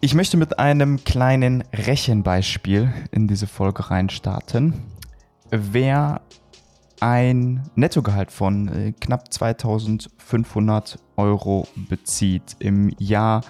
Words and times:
Ich 0.00 0.14
möchte 0.14 0.36
mit 0.36 0.60
einem 0.60 1.02
kleinen 1.02 1.64
Rechenbeispiel 1.72 2.92
in 3.10 3.26
diese 3.26 3.48
Folge 3.48 3.90
reinstarten. 3.90 4.74
Wer 5.50 6.20
ein 7.00 7.68
Nettogehalt 7.74 8.30
von 8.30 8.68
äh, 8.68 8.92
knapp 8.92 9.32
2500 9.32 11.00
Euro 11.16 11.66
bezieht 11.88 12.54
im 12.60 12.94
Jahr 12.98 13.40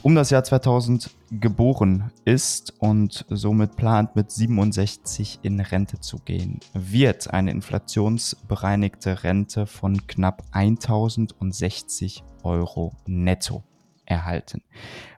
um 0.00 0.14
das 0.14 0.30
Jahr 0.30 0.44
2000 0.44 1.10
geboren 1.30 2.12
ist 2.24 2.72
und 2.78 3.26
somit 3.28 3.76
plant 3.76 4.16
mit 4.16 4.30
67 4.30 5.40
in 5.42 5.60
Rente 5.60 6.00
zu 6.00 6.16
gehen, 6.18 6.60
wird 6.72 7.30
eine 7.30 7.50
inflationsbereinigte 7.50 9.22
Rente 9.22 9.66
von 9.66 10.06
knapp 10.06 10.44
1060 10.52 12.22
Euro 12.42 12.92
netto 13.06 13.64
erhalten. 14.06 14.62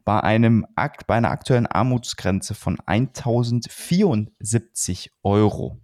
Bei, 0.05 0.21
einem, 0.21 0.67
bei 1.07 1.15
einer 1.15 1.31
aktuellen 1.31 1.67
Armutsgrenze 1.67 2.55
von 2.55 2.79
1074 2.87 5.13
Euro 5.23 5.81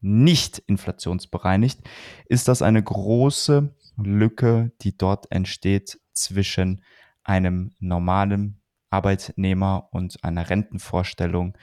nicht 0.00 0.58
inflationsbereinigt, 0.58 1.80
ist 2.26 2.48
das 2.48 2.62
eine 2.62 2.82
große 2.82 3.74
Lücke, 3.96 4.72
die 4.82 4.96
dort 4.96 5.30
entsteht 5.32 6.00
zwischen 6.12 6.82
einem 7.24 7.72
normalen 7.78 8.60
Arbeitnehmer 8.90 9.88
und 9.92 10.22
einer 10.24 10.48
Rentenvorstellung, 10.48 11.56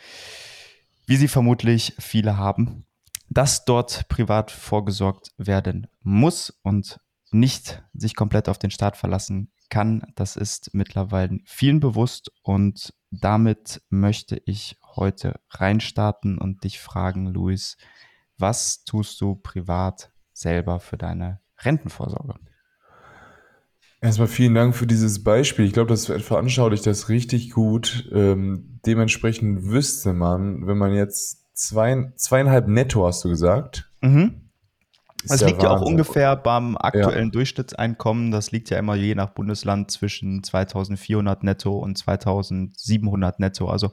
wie 1.07 1.15
sie 1.15 1.27
vermutlich 1.27 1.95
viele 1.97 2.37
haben, 2.37 2.85
dass 3.29 3.65
dort 3.65 4.07
privat 4.09 4.51
vorgesorgt 4.51 5.33
werden 5.37 5.87
muss 6.01 6.51
und 6.61 6.99
nicht 7.31 7.83
sich 7.93 8.15
komplett 8.15 8.47
auf 8.47 8.59
den 8.59 8.71
Staat 8.71 8.97
verlassen 8.97 9.51
kann. 9.75 10.03
Das 10.15 10.37
ist 10.37 10.73
mittlerweile 10.73 11.39
vielen 11.43 11.81
bewusst 11.81 12.31
und 12.43 12.93
damit 13.11 13.81
möchte 13.89 14.41
ich 14.45 14.77
heute 14.95 15.41
reinstarten 15.49 16.37
und 16.37 16.63
dich 16.63 16.79
fragen, 16.79 17.27
Luis, 17.27 17.75
was 18.37 18.85
tust 18.85 19.19
du 19.19 19.35
privat 19.35 20.13
selber 20.31 20.79
für 20.79 20.95
deine 20.95 21.41
Rentenvorsorge? 21.59 22.35
Erstmal 23.99 24.29
vielen 24.29 24.55
Dank 24.55 24.77
für 24.77 24.87
dieses 24.87 25.25
Beispiel. 25.25 25.65
Ich 25.65 25.73
glaube, 25.73 25.89
das 25.89 26.05
veranschaulicht 26.05 26.85
das 26.85 27.09
richtig 27.09 27.51
gut. 27.51 28.09
Ähm, 28.13 28.79
dementsprechend 28.85 29.65
wüsste 29.65 30.13
man, 30.13 30.67
wenn 30.67 30.77
man 30.77 30.93
jetzt 30.93 31.43
zwei, 31.53 32.13
zweieinhalb 32.15 32.69
netto, 32.69 33.05
hast 33.05 33.25
du 33.25 33.29
gesagt. 33.29 33.91
Mhm. 33.99 34.44
Es 35.29 35.41
liegt 35.41 35.63
ja 35.63 35.71
auch 35.71 35.81
ungefähr 35.81 36.35
beim 36.35 36.77
aktuellen 36.77 37.27
ja. 37.27 37.31
Durchschnittseinkommen, 37.31 38.31
das 38.31 38.51
liegt 38.51 38.69
ja 38.69 38.77
immer 38.77 38.95
je 38.95 39.15
nach 39.15 39.29
Bundesland 39.29 39.91
zwischen 39.91 40.43
2400 40.43 41.43
netto 41.43 41.77
und 41.77 41.97
2700 41.97 43.39
netto. 43.39 43.67
Also 43.67 43.91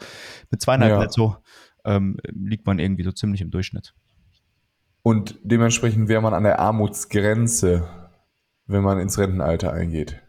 mit 0.51 0.61
zweieinhalb 0.61 0.93
ja. 0.93 0.99
netto 1.01 1.37
ähm, 1.85 2.17
liegt 2.29 2.67
man 2.67 2.79
irgendwie 2.79 3.05
so 3.05 3.13
ziemlich 3.13 3.41
im 3.41 3.51
Durchschnitt. 3.51 3.95
Und 5.03 5.39
dementsprechend 5.43 6.09
wäre 6.09 6.23
man 6.23 6.35
an 6.35 6.45
der 6.45 6.61
Armutsgrenze, 6.61 7.89
wenn 8.67 8.83
man 8.83 8.99
ins 8.99 9.19
Rentenalter 9.19 9.73
eingeht. 9.73 10.23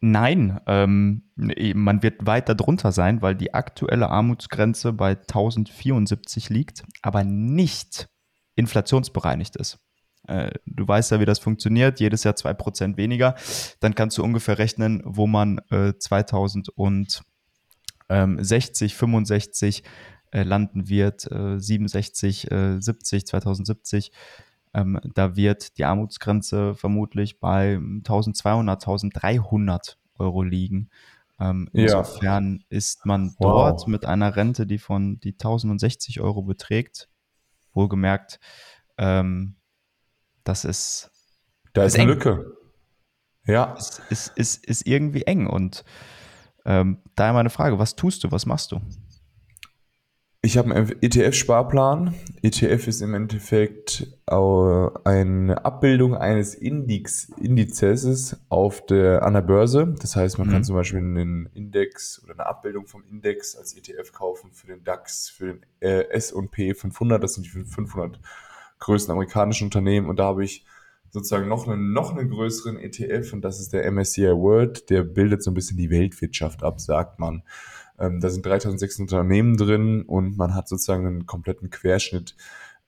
Nein, 0.00 0.60
ähm, 0.66 1.30
man 1.36 2.02
wird 2.02 2.26
weiter 2.26 2.54
drunter 2.54 2.92
sein, 2.92 3.22
weil 3.22 3.34
die 3.34 3.54
aktuelle 3.54 4.10
Armutsgrenze 4.10 4.92
bei 4.92 5.12
1074 5.12 6.50
liegt, 6.50 6.84
aber 7.02 7.24
nicht 7.24 8.08
inflationsbereinigt 8.56 9.56
ist. 9.56 9.78
Äh, 10.26 10.50
du 10.66 10.86
weißt 10.86 11.12
ja, 11.12 11.20
wie 11.20 11.24
das 11.24 11.38
funktioniert, 11.38 12.00
jedes 12.00 12.24
Jahr 12.24 12.34
2% 12.34 12.96
weniger. 12.96 13.34
Dann 13.80 13.94
kannst 13.94 14.18
du 14.18 14.24
ungefähr 14.24 14.58
rechnen, 14.58 15.02
wo 15.04 15.26
man 15.26 15.60
äh, 15.70 15.94
2060, 15.98 18.94
65 18.94 19.82
äh, 20.32 20.42
landen 20.42 20.88
wird, 20.88 21.30
äh, 21.30 21.58
67, 21.58 22.50
äh, 22.50 22.80
70, 22.80 23.26
2070. 23.26 24.12
Ähm, 24.74 25.00
da 25.14 25.36
wird 25.36 25.78
die 25.78 25.84
Armutsgrenze 25.84 26.74
vermutlich 26.74 27.40
bei 27.40 27.76
1200, 27.76 28.82
1300 28.82 29.98
Euro 30.18 30.42
liegen. 30.42 30.90
Ähm, 31.38 31.68
insofern 31.72 32.58
ja. 32.58 32.76
ist 32.76 33.06
man 33.06 33.34
dort 33.40 33.80
wow. 33.80 33.86
mit 33.86 34.06
einer 34.06 34.36
Rente, 34.36 34.66
die 34.66 34.78
von 34.78 35.20
die 35.20 35.32
1060 35.32 36.20
Euro 36.20 36.42
beträgt, 36.42 37.08
wohlgemerkt, 37.72 38.40
ähm, 38.98 39.56
das 40.48 40.64
ist. 40.64 41.10
Da 41.72 41.84
ist, 41.84 41.94
ist 41.94 42.00
eine 42.00 42.10
eng. 42.12 42.16
Lücke. 42.16 42.56
Ja. 43.46 43.74
Es 43.78 44.00
ist, 44.10 44.32
ist, 44.36 44.66
ist 44.66 44.86
irgendwie 44.86 45.22
eng. 45.22 45.46
Und 45.46 45.84
ähm, 46.64 46.98
daher 47.14 47.32
meine 47.32 47.50
Frage: 47.50 47.78
Was 47.78 47.96
tust 47.96 48.24
du? 48.24 48.32
Was 48.32 48.46
machst 48.46 48.72
du? 48.72 48.80
Ich 50.46 50.56
habe 50.56 50.72
einen 50.72 51.02
ETF-Sparplan. 51.02 52.14
ETF 52.40 52.86
ist 52.86 53.00
im 53.00 53.14
Endeffekt 53.14 54.06
eine 54.26 55.64
Abbildung 55.64 56.14
eines 56.14 56.54
Index, 56.54 57.30
Indizes 57.40 58.36
auf 58.48 58.86
der, 58.86 59.24
an 59.24 59.34
der 59.34 59.40
Börse. 59.40 59.96
Das 59.98 60.14
heißt, 60.14 60.38
man 60.38 60.46
mhm. 60.46 60.52
kann 60.52 60.64
zum 60.64 60.76
Beispiel 60.76 61.00
einen 61.00 61.46
Index 61.46 62.22
oder 62.22 62.34
eine 62.34 62.46
Abbildung 62.46 62.86
vom 62.86 63.02
Index 63.10 63.56
als 63.56 63.74
ETF 63.74 64.12
kaufen 64.12 64.52
für 64.52 64.68
den 64.68 64.84
DAX, 64.84 65.28
für 65.28 65.46
den 65.46 65.66
äh, 65.80 66.08
S&P 66.10 66.74
500. 66.74 67.20
Das 67.20 67.34
sind 67.34 67.46
die 67.46 67.50
500 67.50 68.20
größten 68.78 69.12
amerikanischen 69.12 69.64
Unternehmen. 69.64 70.08
Und 70.08 70.18
da 70.18 70.24
habe 70.24 70.44
ich 70.44 70.64
sozusagen 71.10 71.48
noch 71.48 71.66
einen, 71.66 71.92
noch 71.92 72.14
einen 72.14 72.30
größeren 72.30 72.78
ETF 72.78 73.32
und 73.32 73.42
das 73.42 73.60
ist 73.60 73.72
der 73.72 73.90
MSCI 73.90 74.32
World. 74.32 74.90
Der 74.90 75.02
bildet 75.02 75.42
so 75.42 75.50
ein 75.50 75.54
bisschen 75.54 75.78
die 75.78 75.90
Weltwirtschaft 75.90 76.62
ab, 76.62 76.80
sagt 76.80 77.18
man. 77.18 77.42
Ähm, 77.98 78.20
da 78.20 78.28
sind 78.28 78.44
3600 78.44 79.12
Unternehmen 79.12 79.56
drin 79.56 80.02
und 80.02 80.36
man 80.36 80.54
hat 80.54 80.68
sozusagen 80.68 81.06
einen 81.06 81.26
kompletten 81.26 81.70
Querschnitt 81.70 82.36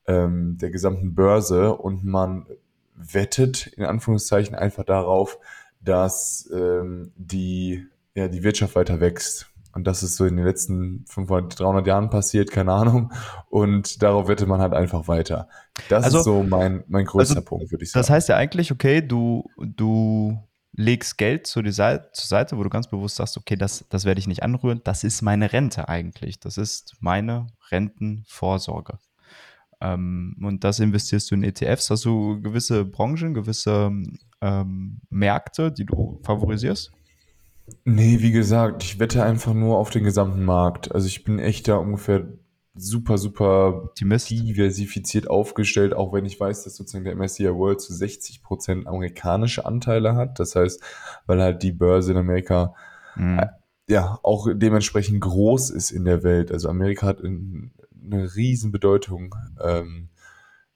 ähm, 0.07 0.59
der 0.59 0.71
gesamten 0.71 1.15
Börse 1.15 1.75
und 1.75 2.05
man 2.05 2.47
wettet 2.95 3.69
in 3.69 3.85
Anführungszeichen 3.85 4.55
einfach 4.55 4.85
darauf, 4.85 5.39
dass 5.81 6.51
ähm, 6.53 7.13
die, 7.17 7.87
ja, 8.15 8.29
die 8.29 8.43
Wirtschaft 8.43 8.75
weiter 8.75 9.01
wächst. 9.01 9.47
Und 9.79 9.85
das 9.85 10.03
ist 10.03 10.17
so 10.17 10.25
in 10.25 10.35
den 10.35 10.45
letzten 10.45 11.05
500, 11.07 11.61
300 11.61 11.87
Jahren 11.87 12.11
passiert, 12.11 12.51
keine 12.51 12.73
Ahnung. 12.73 13.13
Und 13.49 14.03
darauf 14.03 14.27
wettet 14.27 14.49
man 14.49 14.61
halt 14.61 14.75
einfach 14.75 15.07
weiter. 15.07 15.49
Das 15.89 16.03
also, 16.03 16.19
ist 16.19 16.25
so 16.25 16.43
mein, 16.43 16.83
mein 16.89 17.05
größter 17.05 17.37
also, 17.37 17.45
Punkt, 17.45 17.71
würde 17.71 17.85
ich 17.85 17.93
sagen. 17.93 18.01
Das 18.01 18.11
heißt 18.11 18.29
ja 18.29 18.35
eigentlich, 18.35 18.73
okay, 18.73 19.07
du, 19.07 19.49
du 19.57 20.37
legst 20.73 21.17
Geld 21.17 21.47
zu 21.47 21.63
die 21.63 21.71
Seite, 21.71 22.11
zur 22.13 22.27
Seite, 22.27 22.59
wo 22.59 22.65
du 22.65 22.71
ganz 22.71 22.89
bewusst 22.89 23.15
sagst, 23.15 23.37
okay, 23.37 23.55
das, 23.55 23.85
das 23.89 24.05
werde 24.05 24.19
ich 24.19 24.27
nicht 24.27 24.43
anrühren, 24.43 24.81
das 24.83 25.05
ist 25.05 25.23
meine 25.23 25.53
Rente 25.53 25.89
eigentlich. 25.89 26.41
Das 26.41 26.59
ist 26.59 26.97
meine 26.99 27.47
Rentenvorsorge. 27.71 28.99
Ähm, 29.81 30.35
und 30.43 30.65
das 30.65 30.81
investierst 30.81 31.31
du 31.31 31.37
in 31.37 31.45
ETFs. 31.45 31.89
Hast 31.89 32.05
du 32.05 32.41
gewisse 32.41 32.85
Branchen, 32.85 33.33
gewisse 33.33 33.93
ähm, 34.41 35.01
Märkte, 35.09 35.71
die 35.71 35.87
du 35.87 36.21
favorisierst? 36.25 36.91
Nee, 37.85 38.21
wie 38.21 38.33
gesagt, 38.33 38.83
ich 38.83 38.99
wette 38.99 39.23
einfach 39.23 39.55
nur 39.55 39.79
auf 39.79 39.91
den 39.91 40.05
gesamten 40.05 40.45
Markt. 40.45 40.95
Also 40.95 41.07
ich 41.07 41.25
bin 41.25 41.39
echt 41.39 41.69
da 41.69 41.77
ungefähr 41.77 42.27
super, 42.75 43.19
super 43.19 43.85
Optimist. 43.85 44.31
diversifiziert 44.31 45.29
aufgestellt, 45.29 45.95
auch 45.95 46.13
wenn 46.13 46.25
ich 46.25 46.39
weiß, 46.39 46.65
dass 46.65 46.77
sozusagen 46.77 47.05
der 47.05 47.17
MSCI 47.17 47.55
World 47.55 47.81
zu 47.81 47.93
60 47.93 48.43
Prozent 48.43 48.87
amerikanische 48.87 49.67
Anteile 49.67 50.15
hat. 50.15 50.39
Das 50.39 50.55
heißt, 50.55 50.83
weil 51.27 51.43
halt 51.43 51.63
die 51.63 51.73
Börse 51.73 52.13
in 52.13 52.19
Amerika 52.19 52.75
mhm. 53.17 53.39
äh, 53.39 53.47
ja 53.89 54.19
auch 54.23 54.49
dementsprechend 54.53 55.21
groß 55.21 55.71
ist 55.71 55.91
in 55.91 56.05
der 56.05 56.23
Welt. 56.23 56.53
Also 56.53 56.69
Amerika 56.69 57.07
hat 57.07 57.21
in, 57.21 57.73
eine 58.05 58.35
riesen 58.35 58.71
Bedeutung 58.71 59.35
ähm, 59.63 60.09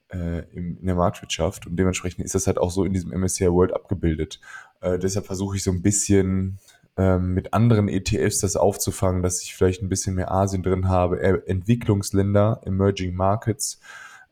äh, 0.08 0.40
in, 0.50 0.76
in 0.76 0.86
der 0.86 0.94
Marktwirtschaft 0.94 1.66
und 1.66 1.76
dementsprechend 1.76 2.24
ist 2.24 2.34
das 2.34 2.46
halt 2.46 2.58
auch 2.58 2.70
so 2.70 2.84
in 2.84 2.92
diesem 2.92 3.10
MSCI 3.10 3.50
World 3.50 3.74
abgebildet. 3.74 4.40
Äh, 4.80 4.98
deshalb 4.98 5.26
versuche 5.26 5.56
ich 5.56 5.62
so 5.62 5.70
ein 5.70 5.82
bisschen 5.82 6.58
ähm, 6.96 7.34
mit 7.34 7.54
anderen 7.54 7.88
ETFs 7.88 8.40
das 8.40 8.56
aufzufangen, 8.56 9.22
dass 9.22 9.42
ich 9.42 9.54
vielleicht 9.54 9.82
ein 9.82 9.88
bisschen 9.88 10.14
mehr 10.14 10.30
Asien 10.30 10.62
drin 10.62 10.88
habe. 10.88 11.46
Entwicklungsländer, 11.46 12.60
Emerging 12.64 13.14
Markets 13.14 13.80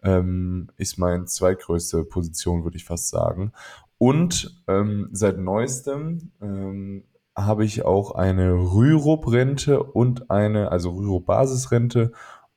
ähm, 0.02 0.68
ist 0.76 0.98
meine 0.98 1.24
zweitgrößte 1.24 2.04
Position, 2.04 2.64
würde 2.64 2.76
ich 2.76 2.84
fast 2.84 3.08
sagen. 3.08 3.52
Und 3.98 4.62
ähm, 4.66 5.08
seit 5.12 5.38
neuestem 5.38 6.32
ähm, 6.40 7.04
habe 7.36 7.64
ich 7.64 7.84
auch 7.84 8.12
eine 8.12 8.52
Rürup-Rente 8.52 9.82
und 9.82 10.30
eine, 10.30 10.70
also 10.70 10.90
Rürup-Basisrente 10.90 12.12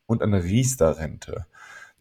und 0.05 0.21
eine 0.21 0.43
Riester-Rente. 0.43 1.45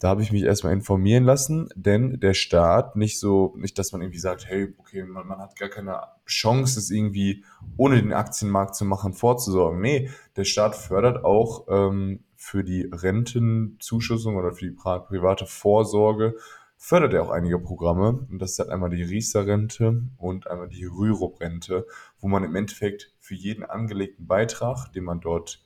Da 0.02 0.08
habe 0.08 0.22
ich 0.22 0.32
mich 0.32 0.42
erstmal 0.42 0.72
informieren 0.72 1.22
lassen, 1.22 1.68
denn 1.76 2.18
der 2.18 2.34
Staat 2.34 2.96
nicht 2.96 3.20
so, 3.20 3.54
nicht, 3.56 3.78
dass 3.78 3.92
man 3.92 4.02
irgendwie 4.02 4.18
sagt, 4.18 4.46
hey, 4.48 4.74
okay, 4.78 5.04
man, 5.04 5.28
man 5.28 5.38
hat 5.38 5.54
gar 5.54 5.68
keine 5.68 6.00
Chance, 6.26 6.80
es 6.80 6.90
irgendwie 6.90 7.44
ohne 7.76 8.02
den 8.02 8.12
Aktienmarkt 8.12 8.74
zu 8.74 8.84
machen, 8.84 9.12
vorzusorgen. 9.12 9.80
Nee, 9.80 10.10
der 10.34 10.42
Staat 10.42 10.74
fördert 10.74 11.24
auch 11.24 11.68
ähm, 11.68 12.24
für 12.34 12.64
die 12.64 12.88
Rentenzuschussung 12.90 14.34
oder 14.34 14.50
für 14.50 14.64
die 14.64 14.72
private 14.72 15.46
Vorsorge 15.46 16.34
fördert 16.76 17.14
er 17.14 17.22
auch 17.22 17.30
einige 17.30 17.60
Programme. 17.60 18.26
Und 18.28 18.40
das 18.40 18.50
ist 18.50 18.58
halt 18.58 18.70
einmal 18.70 18.90
die 18.90 19.04
Riester-Rente 19.04 20.02
und 20.18 20.48
einmal 20.48 20.68
die 20.68 20.84
Rürup-Rente, 20.84 21.86
wo 22.18 22.26
man 22.26 22.42
im 22.42 22.56
Endeffekt 22.56 23.14
für 23.20 23.36
jeden 23.36 23.62
angelegten 23.62 24.26
Beitrag, 24.26 24.92
den 24.92 25.04
man 25.04 25.20
dort 25.20 25.62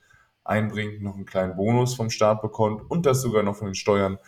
einbringt, 0.48 1.02
noch 1.02 1.14
einen 1.14 1.26
kleinen 1.26 1.56
Bonus 1.56 1.94
vom 1.94 2.10
Staat 2.10 2.43
bekommt 2.43 2.90
und 2.90 3.06
das 3.06 3.22
sogar 3.22 3.43
noch 3.43 3.56
von 3.56 3.69
den 3.69 3.75
Steuern 3.75 4.19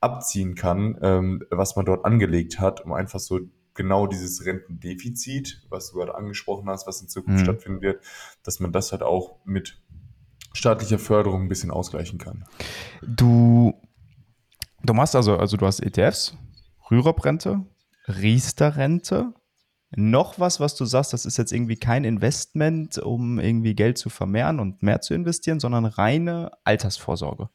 abziehen 0.00 0.54
kann, 0.54 0.98
ähm, 1.02 1.42
was 1.50 1.76
man 1.76 1.86
dort 1.86 2.04
angelegt 2.04 2.60
hat, 2.60 2.84
um 2.84 2.92
einfach 2.92 3.20
so 3.20 3.40
genau 3.74 4.06
dieses 4.06 4.44
Rentendefizit, 4.44 5.66
was 5.68 5.90
du 5.90 5.98
gerade 5.98 6.14
angesprochen 6.14 6.68
hast, 6.68 6.86
was 6.86 7.00
in 7.00 7.08
Zukunft 7.08 7.40
mhm. 7.40 7.44
stattfinden 7.44 7.82
wird, 7.82 8.02
dass 8.42 8.60
man 8.60 8.72
das 8.72 8.92
halt 8.92 9.02
auch 9.02 9.36
mit 9.44 9.80
staatlicher 10.52 10.98
Förderung 10.98 11.42
ein 11.42 11.48
bisschen 11.48 11.70
ausgleichen 11.70 12.18
kann. 12.18 12.44
Du 13.02 13.74
Du 14.86 14.94
machst 14.94 15.16
also, 15.16 15.36
also 15.36 15.56
du 15.56 15.66
hast 15.66 15.80
ETFs, 15.80 16.36
Rürup-Rente, 16.90 17.64
Riester-Rente, 18.06 19.32
noch 19.96 20.38
was, 20.38 20.60
was 20.60 20.74
du 20.74 20.84
sagst, 20.84 21.12
das 21.12 21.24
ist 21.24 21.38
jetzt 21.38 21.52
irgendwie 21.52 21.76
kein 21.76 22.04
Investment, 22.04 22.98
um 22.98 23.40
irgendwie 23.40 23.74
Geld 23.74 23.96
zu 23.98 24.10
vermehren 24.10 24.60
und 24.60 24.82
mehr 24.82 25.00
zu 25.00 25.14
investieren, 25.14 25.58
sondern 25.58 25.86
reine 25.86 26.52
Altersvorsorge. 26.64 27.48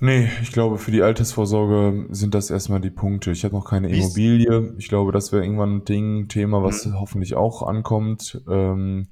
Nee, 0.00 0.30
ich 0.42 0.50
glaube, 0.50 0.78
für 0.78 0.90
die 0.90 1.02
Altersvorsorge 1.02 2.06
sind 2.10 2.34
das 2.34 2.50
erstmal 2.50 2.80
die 2.80 2.90
Punkte. 2.90 3.30
Ich 3.30 3.44
habe 3.44 3.54
noch 3.54 3.68
keine 3.68 3.90
Immobilie. 3.90 4.74
Ich 4.78 4.88
glaube, 4.88 5.12
das 5.12 5.30
wäre 5.30 5.44
irgendwann 5.44 5.76
ein 5.76 5.84
Ding, 5.84 6.26
Thema, 6.28 6.62
was 6.62 6.86
mhm. 6.86 6.98
hoffentlich 6.98 7.36
auch 7.36 7.62
ankommt. 7.62 8.42
Ähm, 8.48 9.08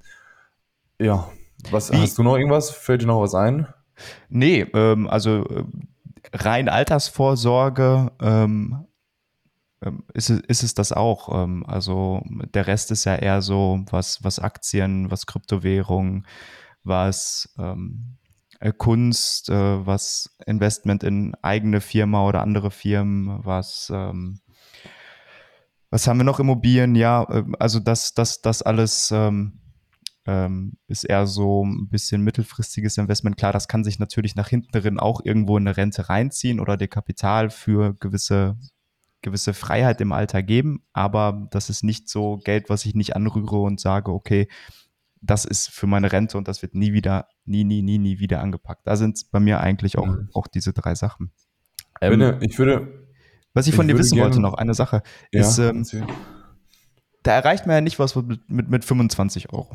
ja, 0.99 1.29
was 1.71 1.93
Wie? 1.93 1.97
hast 1.97 2.19
du 2.19 2.23
noch 2.23 2.37
irgendwas? 2.37 2.71
Fällt 2.71 3.03
dir 3.03 3.07
noch 3.07 3.21
was 3.21 3.35
ein? 3.35 3.69
Nee, 4.31 4.63
ähm, 4.75 5.09
also 5.09 5.45
äh, 5.45 5.65
rein 6.33 6.69
Altersvorsorge 6.69 8.11
ähm, 8.21 8.88
ist, 10.13 10.31
es, 10.31 10.41
ist 10.41 10.63
es 10.63 10.75
das 10.75 10.93
auch. 10.93 11.45
Ähm, 11.45 11.65
also 11.67 12.23
der 12.55 12.67
Rest 12.67 12.91
ist 12.91 13.05
ja 13.05 13.15
eher 13.17 13.43
so, 13.43 13.85
was, 13.91 14.23
was 14.25 14.39
Aktien, 14.39 15.11
was 15.11 15.27
Kryptowährung, 15.27 16.27
was 16.85 17.55
ähm, 17.59 18.17
äh, 18.61 18.73
Kunst, 18.73 19.51
äh, 19.51 19.87
was 19.87 20.37
Investment 20.47 21.05
in 21.05 21.35
eigene 21.43 21.81
Firma 21.81 22.27
oder 22.27 22.43
andere 22.43 22.71
Firmen, 22.71 23.45
was 23.45 23.91
ähm, 23.95 24.41
was 25.91 26.07
haben 26.07 26.19
wir 26.19 26.25
noch 26.25 26.41
Immobilien? 26.41 26.95
Ja, 26.95 27.25
äh, 27.31 27.45
also 27.59 27.81
das, 27.81 28.15
das, 28.15 28.43
das 28.43 28.63
alles 28.63 29.11
ähm, 29.11 29.61
ähm, 30.27 30.77
ist 30.87 31.05
eher 31.05 31.27
so 31.27 31.65
ein 31.65 31.89
bisschen 31.89 32.23
mittelfristiges 32.23 32.99
Investment. 32.99 33.37
Klar, 33.37 33.53
das 33.53 33.69
kann 33.69 33.85
sich 33.85 33.99
natürlich 33.99 34.37
nach 34.37 34.49
hinten 34.49 34.73
drin 34.73 35.01
auch 35.01 35.23
irgendwo 35.25 35.57
in 35.57 35.67
eine 35.67 35.77
Rente 35.77 36.09
reinziehen 36.09 36.61
oder 36.61 36.77
dir 36.77 36.89
Kapital 36.89 37.51
für 37.51 37.95
gewisse, 37.95 38.59
gewisse 39.23 39.55
Freiheit 39.55 40.01
im 40.01 40.13
Alter 40.13 40.43
geben. 40.43 40.83
Aber 40.93 41.49
das 41.51 41.71
ist 41.71 41.85
nicht 41.85 42.09
so 42.09 42.39
Geld, 42.39 42.71
was 42.71 42.85
ich 42.85 42.95
nicht 42.95 43.17
anrühre 43.17 43.61
und 43.61 43.81
sage, 43.81 44.13
okay, 44.13 44.49
das 45.21 45.45
ist 45.45 45.71
für 45.71 45.87
meine 45.87 46.13
Rente 46.13 46.39
und 46.39 46.49
das 46.49 46.63
wird 46.63 46.75
nie 46.75 46.93
wieder, 46.93 47.29
nie, 47.45 47.65
nie, 47.65 47.83
nie, 47.83 47.99
nie 47.99 48.19
wieder 48.19 48.41
angepackt. 48.41 48.87
Da 48.87 48.97
sind 48.97 49.27
bei 49.31 49.41
mir 49.41 49.61
eigentlich 49.61 49.99
auch, 49.99 50.07
mhm. 50.07 50.29
auch 50.33 50.47
diese 50.47 50.73
drei 50.73 50.95
Sachen. 50.95 51.33
Ähm, 52.01 52.39
ich 52.41 52.59
würde, 52.59 53.07
was 53.55 53.67
ich 53.67 53.75
von 53.75 53.89
ich 53.89 53.95
dir 53.95 53.99
wissen 53.99 54.19
wollte 54.19 54.41
noch, 54.41 54.55
eine 54.55 54.75
Sache, 54.75 55.03
ja, 55.33 55.41
ist, 55.41 55.59
ähm, 55.59 55.85
da 57.23 57.33
erreicht 57.33 57.67
man 57.67 57.75
ja 57.75 57.81
nicht 57.81 57.99
was 57.99 58.15
mit, 58.15 58.49
mit, 58.49 58.69
mit 58.69 58.85
25 58.85 59.53
Euro. 59.53 59.75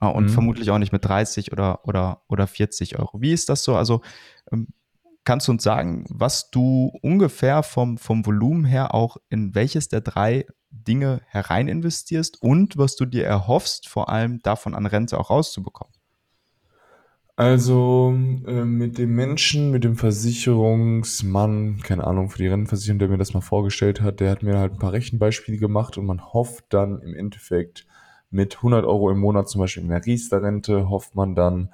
Ah, 0.00 0.08
und 0.08 0.24
mhm. 0.24 0.28
vermutlich 0.30 0.70
auch 0.70 0.78
nicht 0.78 0.92
mit 0.92 1.04
30 1.04 1.52
oder, 1.52 1.86
oder, 1.86 2.22
oder 2.26 2.46
40 2.46 2.98
Euro. 2.98 3.20
Wie 3.20 3.32
ist 3.32 3.50
das 3.50 3.62
so? 3.62 3.76
Also 3.76 4.00
ähm, 4.50 4.68
kannst 5.24 5.48
du 5.48 5.52
uns 5.52 5.62
sagen, 5.62 6.04
was 6.08 6.50
du 6.50 6.92
ungefähr 7.02 7.62
vom, 7.62 7.98
vom 7.98 8.24
Volumen 8.24 8.64
her 8.64 8.94
auch 8.94 9.16
in 9.28 9.54
welches 9.54 9.88
der 9.88 10.00
drei 10.00 10.46
Dinge 10.70 11.20
herein 11.26 11.68
investierst 11.68 12.42
und 12.42 12.76
was 12.76 12.96
du 12.96 13.04
dir 13.04 13.26
erhoffst, 13.26 13.88
vor 13.88 14.08
allem 14.08 14.40
davon 14.42 14.74
an 14.74 14.86
Rente 14.86 15.18
auch 15.18 15.30
rauszubekommen? 15.30 15.92
Also 17.36 18.12
äh, 18.46 18.64
mit 18.64 18.98
dem 18.98 19.14
Menschen, 19.14 19.70
mit 19.70 19.82
dem 19.82 19.96
Versicherungsmann, 19.96 21.78
keine 21.82 22.06
Ahnung, 22.06 22.28
für 22.28 22.36
die 22.36 22.48
Rentenversicherung, 22.48 22.98
der 22.98 23.08
mir 23.08 23.16
das 23.16 23.32
mal 23.32 23.40
vorgestellt 23.40 24.02
hat, 24.02 24.20
der 24.20 24.30
hat 24.30 24.42
mir 24.42 24.58
halt 24.58 24.74
ein 24.74 24.78
paar 24.78 24.92
Rechenbeispiele 24.92 25.56
gemacht 25.56 25.96
und 25.96 26.04
man 26.04 26.22
hofft 26.22 26.66
dann 26.68 27.00
im 27.00 27.14
Endeffekt 27.14 27.86
mit 28.28 28.56
100 28.56 28.84
Euro 28.84 29.10
im 29.10 29.20
Monat 29.20 29.48
zum 29.48 29.62
Beispiel 29.62 29.82
in 29.82 29.88
der 29.88 30.04
Riester-Rente 30.04 30.90
hofft 30.90 31.14
man 31.14 31.34
dann 31.34 31.70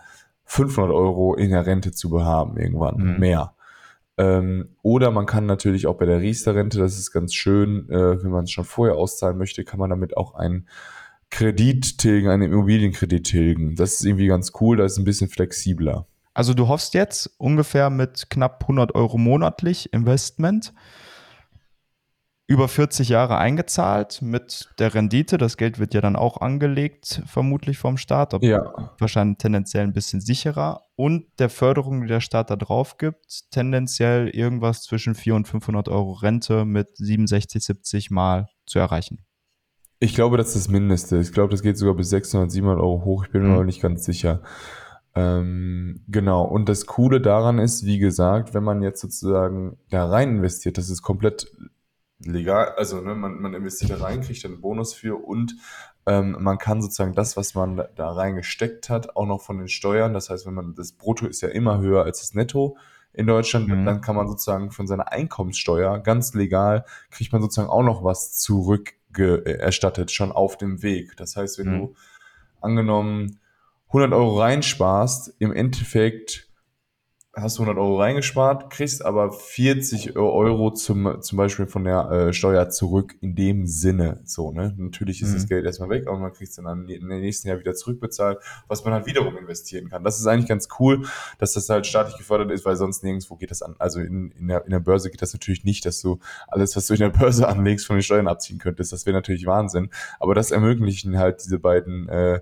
500 0.46 0.92
Euro 0.92 1.34
in 1.34 1.50
der 1.50 1.66
Rente 1.66 1.92
zu 1.92 2.24
haben 2.24 2.56
irgendwann 2.56 2.96
mhm. 2.96 3.18
mehr. 3.18 3.54
Ähm, 4.18 4.70
oder 4.82 5.10
man 5.10 5.26
kann 5.26 5.44
natürlich 5.44 5.86
auch 5.86 5.96
bei 5.96 6.06
der 6.06 6.20
Riester-Rente, 6.20 6.78
das 6.78 6.98
ist 6.98 7.12
ganz 7.12 7.34
schön, 7.34 7.88
äh, 7.90 8.22
wenn 8.22 8.30
man 8.30 8.44
es 8.44 8.50
schon 8.50 8.64
vorher 8.64 8.96
auszahlen 8.96 9.36
möchte, 9.36 9.64
kann 9.64 9.78
man 9.78 9.90
damit 9.90 10.16
auch 10.16 10.34
einen 10.34 10.66
Kredit 11.30 11.98
tilgen, 11.98 12.28
einen 12.28 12.50
Immobilienkredit 12.50 13.24
tilgen. 13.24 13.76
Das 13.76 13.94
ist 13.94 14.04
irgendwie 14.04 14.28
ganz 14.28 14.52
cool, 14.60 14.78
das 14.78 14.92
ist 14.92 14.98
ein 14.98 15.04
bisschen 15.04 15.28
flexibler. 15.28 16.06
Also 16.32 16.54
du 16.54 16.68
hoffst 16.68 16.94
jetzt 16.94 17.30
ungefähr 17.38 17.90
mit 17.90 18.30
knapp 18.30 18.62
100 18.62 18.94
Euro 18.94 19.18
monatlich 19.18 19.92
Investment 19.92 20.72
über 22.48 22.68
40 22.68 23.08
Jahre 23.08 23.38
eingezahlt 23.38 24.22
mit 24.22 24.68
der 24.78 24.94
Rendite. 24.94 25.36
Das 25.36 25.56
Geld 25.56 25.78
wird 25.80 25.94
ja 25.94 26.00
dann 26.00 26.14
auch 26.14 26.40
angelegt, 26.40 27.22
vermutlich 27.26 27.78
vom 27.78 27.96
Staat, 27.96 28.34
aber 28.34 28.46
ja. 28.46 28.94
wahrscheinlich 28.98 29.38
tendenziell 29.38 29.82
ein 29.82 29.92
bisschen 29.92 30.20
sicherer. 30.20 30.82
Und 30.94 31.26
der 31.40 31.50
Förderung, 31.50 32.02
die 32.02 32.06
der 32.06 32.20
Staat 32.20 32.50
da 32.50 32.56
drauf 32.56 32.98
gibt, 32.98 33.50
tendenziell 33.50 34.28
irgendwas 34.28 34.82
zwischen 34.82 35.14
400 35.14 35.36
und 35.36 35.50
500 35.50 35.88
Euro 35.88 36.12
Rente 36.12 36.64
mit 36.64 36.96
67, 36.96 37.64
70 37.64 38.10
Mal 38.10 38.48
zu 38.64 38.78
erreichen. 38.78 39.24
Ich 39.98 40.14
glaube, 40.14 40.36
das 40.36 40.48
ist 40.48 40.56
das 40.56 40.68
Mindeste. 40.68 41.18
Ich 41.18 41.32
glaube, 41.32 41.50
das 41.50 41.62
geht 41.62 41.78
sogar 41.78 41.94
bis 41.94 42.10
600, 42.10 42.50
700 42.50 42.80
Euro 42.80 43.04
hoch. 43.04 43.24
Ich 43.24 43.32
bin 43.32 43.42
mir 43.42 43.48
mhm. 43.48 43.54
noch 43.54 43.64
nicht 43.64 43.80
ganz 43.80 44.04
sicher. 44.04 44.42
Ähm, 45.16 46.04
genau. 46.06 46.44
Und 46.44 46.68
das 46.68 46.86
Coole 46.86 47.20
daran 47.20 47.58
ist, 47.58 47.86
wie 47.86 47.98
gesagt, 47.98 48.52
wenn 48.52 48.62
man 48.62 48.82
jetzt 48.82 49.00
sozusagen 49.00 49.78
da 49.88 50.06
rein 50.06 50.36
investiert, 50.36 50.76
das 50.76 50.90
ist 50.90 51.00
komplett 51.00 51.50
legal, 52.18 52.74
also 52.76 53.00
ne, 53.00 53.14
man, 53.14 53.40
man 53.40 53.54
investiert 53.54 53.90
da 53.90 53.96
rein, 53.96 54.20
kriegt 54.20 54.44
einen 54.44 54.60
Bonus 54.60 54.94
für 54.94 55.16
und 55.22 55.56
ähm, 56.06 56.36
man 56.40 56.58
kann 56.58 56.80
sozusagen 56.80 57.14
das, 57.14 57.36
was 57.36 57.54
man 57.54 57.82
da 57.94 58.12
reingesteckt 58.12 58.88
hat, 58.88 59.16
auch 59.16 59.26
noch 59.26 59.42
von 59.42 59.58
den 59.58 59.68
Steuern, 59.68 60.14
das 60.14 60.30
heißt, 60.30 60.46
wenn 60.46 60.54
man 60.54 60.74
das 60.74 60.92
Brutto 60.92 61.26
ist 61.26 61.40
ja 61.40 61.48
immer 61.48 61.80
höher 61.80 62.04
als 62.04 62.20
das 62.20 62.34
Netto 62.34 62.76
in 63.12 63.26
Deutschland, 63.26 63.68
mhm. 63.68 63.84
dann 63.84 64.00
kann 64.00 64.16
man 64.16 64.28
sozusagen 64.28 64.70
von 64.70 64.86
seiner 64.86 65.10
Einkommenssteuer 65.10 65.98
ganz 65.98 66.34
legal, 66.34 66.84
kriegt 67.10 67.32
man 67.32 67.42
sozusagen 67.42 67.70
auch 67.70 67.82
noch 67.82 68.04
was 68.04 68.32
zurückerstattet, 68.38 70.10
schon 70.10 70.32
auf 70.32 70.58
dem 70.58 70.82
Weg. 70.82 71.16
Das 71.16 71.36
heißt, 71.36 71.58
wenn 71.58 71.74
mhm. 71.74 71.78
du 71.78 71.94
angenommen 72.60 73.40
100 73.88 74.12
Euro 74.12 74.38
reinsparst, 74.38 75.34
im 75.38 75.52
Endeffekt 75.52 76.45
hast 77.38 77.58
du 77.58 77.62
100 77.62 77.78
Euro 77.78 78.00
reingespart, 78.00 78.70
kriegst 78.70 79.04
aber 79.04 79.30
40 79.30 80.16
Euro 80.16 80.70
zum, 80.70 81.20
zum 81.20 81.36
Beispiel 81.36 81.66
von 81.66 81.84
der 81.84 82.10
äh, 82.10 82.32
Steuer 82.32 82.70
zurück 82.70 83.14
in 83.20 83.34
dem 83.34 83.66
Sinne. 83.66 84.20
So, 84.24 84.52
ne? 84.52 84.74
Natürlich 84.78 85.20
ist 85.20 85.30
mhm. 85.30 85.34
das 85.34 85.46
Geld 85.46 85.66
erstmal 85.66 85.90
weg, 85.90 86.06
aber 86.06 86.18
man 86.18 86.32
kriegt 86.32 86.48
es 86.48 86.56
dann 86.56 86.88
im 86.88 87.08
nächsten 87.08 87.48
Jahr 87.48 87.58
wieder 87.58 87.74
zurückbezahlt, 87.74 88.38
was 88.68 88.84
man 88.84 88.94
halt 88.94 89.06
wiederum 89.06 89.36
investieren 89.36 89.90
kann. 89.90 90.02
Das 90.02 90.18
ist 90.18 90.26
eigentlich 90.26 90.48
ganz 90.48 90.68
cool, 90.80 91.06
dass 91.38 91.52
das 91.52 91.68
halt 91.68 91.86
staatlich 91.86 92.16
gefördert 92.16 92.50
ist, 92.50 92.64
weil 92.64 92.76
sonst 92.76 93.04
nirgendwo 93.04 93.36
geht 93.36 93.50
das 93.50 93.60
an. 93.60 93.76
Also 93.78 94.00
in, 94.00 94.30
in, 94.30 94.48
der, 94.48 94.64
in 94.64 94.70
der 94.70 94.80
Börse 94.80 95.10
geht 95.10 95.20
das 95.20 95.34
natürlich 95.34 95.62
nicht, 95.64 95.84
dass 95.84 96.00
du 96.00 96.18
alles, 96.48 96.74
was 96.74 96.86
du 96.86 96.94
in 96.94 97.00
der 97.00 97.10
Börse 97.10 97.46
anlegst, 97.46 97.86
von 97.86 97.96
den 97.96 98.02
Steuern 98.02 98.28
abziehen 98.28 98.58
könntest. 98.58 98.92
Das 98.92 99.04
wäre 99.04 99.14
natürlich 99.14 99.44
Wahnsinn. 99.44 99.90
Aber 100.20 100.34
das 100.34 100.52
ermöglichen 100.52 101.18
halt 101.18 101.44
diese 101.44 101.58
beiden, 101.58 102.08
äh, 102.08 102.40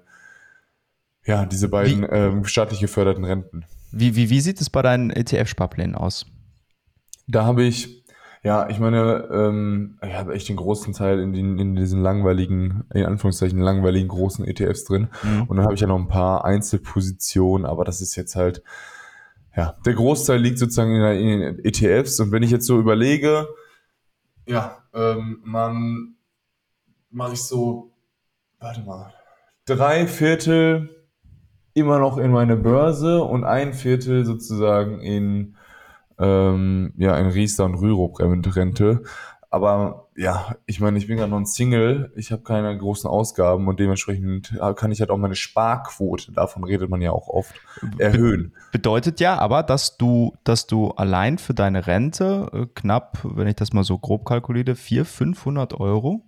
ja, 1.26 1.46
diese 1.46 1.68
beiden 1.68 2.06
ähm, 2.08 2.44
staatlich 2.44 2.78
geförderten 2.78 3.24
Renten. 3.24 3.64
Wie, 3.96 4.16
wie, 4.16 4.30
wie 4.30 4.40
sieht 4.40 4.60
es 4.60 4.70
bei 4.70 4.82
deinen 4.82 5.10
ETF-Sparplänen 5.10 5.94
aus? 5.94 6.26
Da 7.28 7.44
habe 7.44 7.62
ich, 7.62 8.04
ja, 8.42 8.68
ich 8.68 8.78
meine, 8.78 9.28
ähm, 9.32 9.98
ich 10.02 10.14
habe 10.14 10.34
echt 10.34 10.48
den 10.48 10.56
großen 10.56 10.92
Teil 10.92 11.20
in, 11.20 11.32
den, 11.32 11.58
in 11.58 11.76
diesen 11.76 12.02
langweiligen, 12.02 12.84
in 12.92 13.04
Anführungszeichen 13.04 13.58
langweiligen 13.58 14.08
großen 14.08 14.44
ETFs 14.46 14.84
drin. 14.84 15.08
Mhm. 15.22 15.44
Und 15.44 15.56
dann 15.56 15.64
habe 15.64 15.74
ich 15.74 15.80
ja 15.80 15.86
noch 15.86 15.98
ein 15.98 16.08
paar 16.08 16.44
Einzelpositionen, 16.44 17.66
aber 17.66 17.84
das 17.84 18.00
ist 18.00 18.16
jetzt 18.16 18.34
halt, 18.34 18.62
ja, 19.56 19.76
der 19.86 19.94
Großteil 19.94 20.40
liegt 20.40 20.58
sozusagen 20.58 20.94
in, 20.96 21.02
in 21.02 21.40
den 21.40 21.64
ETFs. 21.64 22.18
Und 22.18 22.32
wenn 22.32 22.42
ich 22.42 22.50
jetzt 22.50 22.66
so 22.66 22.78
überlege, 22.80 23.46
ja, 24.46 24.82
ähm, 24.92 25.40
man 25.44 26.16
mache 27.10 27.34
ich 27.34 27.42
so, 27.42 27.92
warte 28.58 28.82
mal, 28.82 29.14
drei 29.66 30.08
Viertel 30.08 30.93
immer 31.74 31.98
noch 31.98 32.18
in 32.18 32.30
meine 32.30 32.56
Börse 32.56 33.22
und 33.22 33.44
ein 33.44 33.74
Viertel 33.74 34.24
sozusagen 34.24 35.00
in, 35.00 35.56
ähm, 36.18 36.92
ja, 36.96 37.18
in 37.18 37.26
Riester 37.26 37.64
und 37.64 37.74
Rürup-Rente. 37.74 39.02
aber 39.50 40.08
ja, 40.16 40.54
ich 40.66 40.80
meine, 40.80 40.98
ich 40.98 41.08
bin 41.08 41.16
gerade 41.16 41.30
noch 41.30 41.38
ein 41.38 41.46
Single, 41.46 42.12
ich 42.14 42.30
habe 42.30 42.42
keine 42.42 42.76
großen 42.78 43.10
Ausgaben 43.10 43.66
und 43.66 43.80
dementsprechend 43.80 44.56
kann 44.76 44.92
ich 44.92 45.00
halt 45.00 45.10
auch 45.10 45.16
meine 45.16 45.34
Sparquote, 45.34 46.32
davon 46.32 46.62
redet 46.62 46.88
man 46.88 47.02
ja 47.02 47.10
auch 47.10 47.28
oft, 47.28 47.54
erhöhen. 47.98 48.52
Bedeutet 48.70 49.18
ja 49.18 49.38
aber, 49.38 49.64
dass 49.64 49.96
du, 49.96 50.34
dass 50.44 50.68
du 50.68 50.90
allein 50.90 51.38
für 51.38 51.54
deine 51.54 51.88
Rente 51.88 52.48
äh, 52.52 52.66
knapp, 52.74 53.18
wenn 53.24 53.48
ich 53.48 53.56
das 53.56 53.72
mal 53.72 53.84
so 53.84 53.98
grob 53.98 54.24
kalkuliere, 54.24 54.76
400, 54.76 55.08
500 55.08 55.80
Euro 55.80 56.22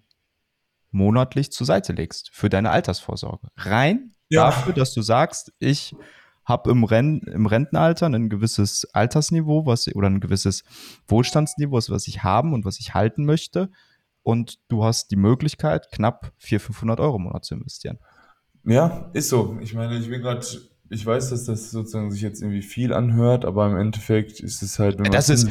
monatlich 0.97 1.53
zur 1.53 1.67
Seite 1.67 1.93
legst 1.93 2.31
für 2.33 2.49
deine 2.49 2.71
Altersvorsorge. 2.71 3.49
Rein 3.57 4.13
ja. 4.29 4.47
dafür, 4.47 4.73
dass 4.73 4.95
du 4.95 5.03
sagst, 5.03 5.53
ich 5.59 5.95
habe 6.45 6.71
im, 6.71 6.85
Ren 6.85 7.21
im 7.21 7.47
Rentenalter 7.47 8.07
ein 8.07 8.29
gewisses 8.29 8.87
Altersniveau 8.93 9.67
was, 9.67 9.93
oder 9.95 10.09
ein 10.09 10.21
gewisses 10.21 10.65
Wohlstandsniveau, 11.09 11.77
was 11.89 12.09
ich 12.09 12.23
haben 12.23 12.53
und 12.53 12.65
was 12.65 12.79
ich 12.79 12.95
halten 12.95 13.25
möchte. 13.25 13.71
Und 14.23 14.59
du 14.69 14.85
hast 14.85 15.11
die 15.11 15.17
Möglichkeit, 15.17 15.91
knapp 15.93 16.33
400, 16.39 16.67
500 16.67 17.01
Euro 17.01 17.17
im 17.17 17.23
Monat 17.25 17.45
zu 17.45 17.55
investieren. 17.55 17.99
Ja, 18.65 19.11
ist 19.13 19.29
so. 19.29 19.59
Ich 19.61 19.75
meine, 19.75 19.97
ich 19.99 20.09
bin 20.09 20.23
gerade 20.23 20.45
ich 20.89 21.05
weiß, 21.05 21.31
dass 21.31 21.45
das 21.45 21.71
sozusagen 21.71 22.11
sich 22.11 22.23
jetzt 22.23 22.43
irgendwie 22.43 22.63
viel 22.63 22.93
anhört, 22.93 23.45
aber 23.45 23.67
im 23.67 23.77
Endeffekt 23.77 24.41
ist 24.41 24.63
es 24.63 24.79
halt, 24.79 24.99
wenn 24.99 25.11
das 25.11 25.29
ist, 25.29 25.49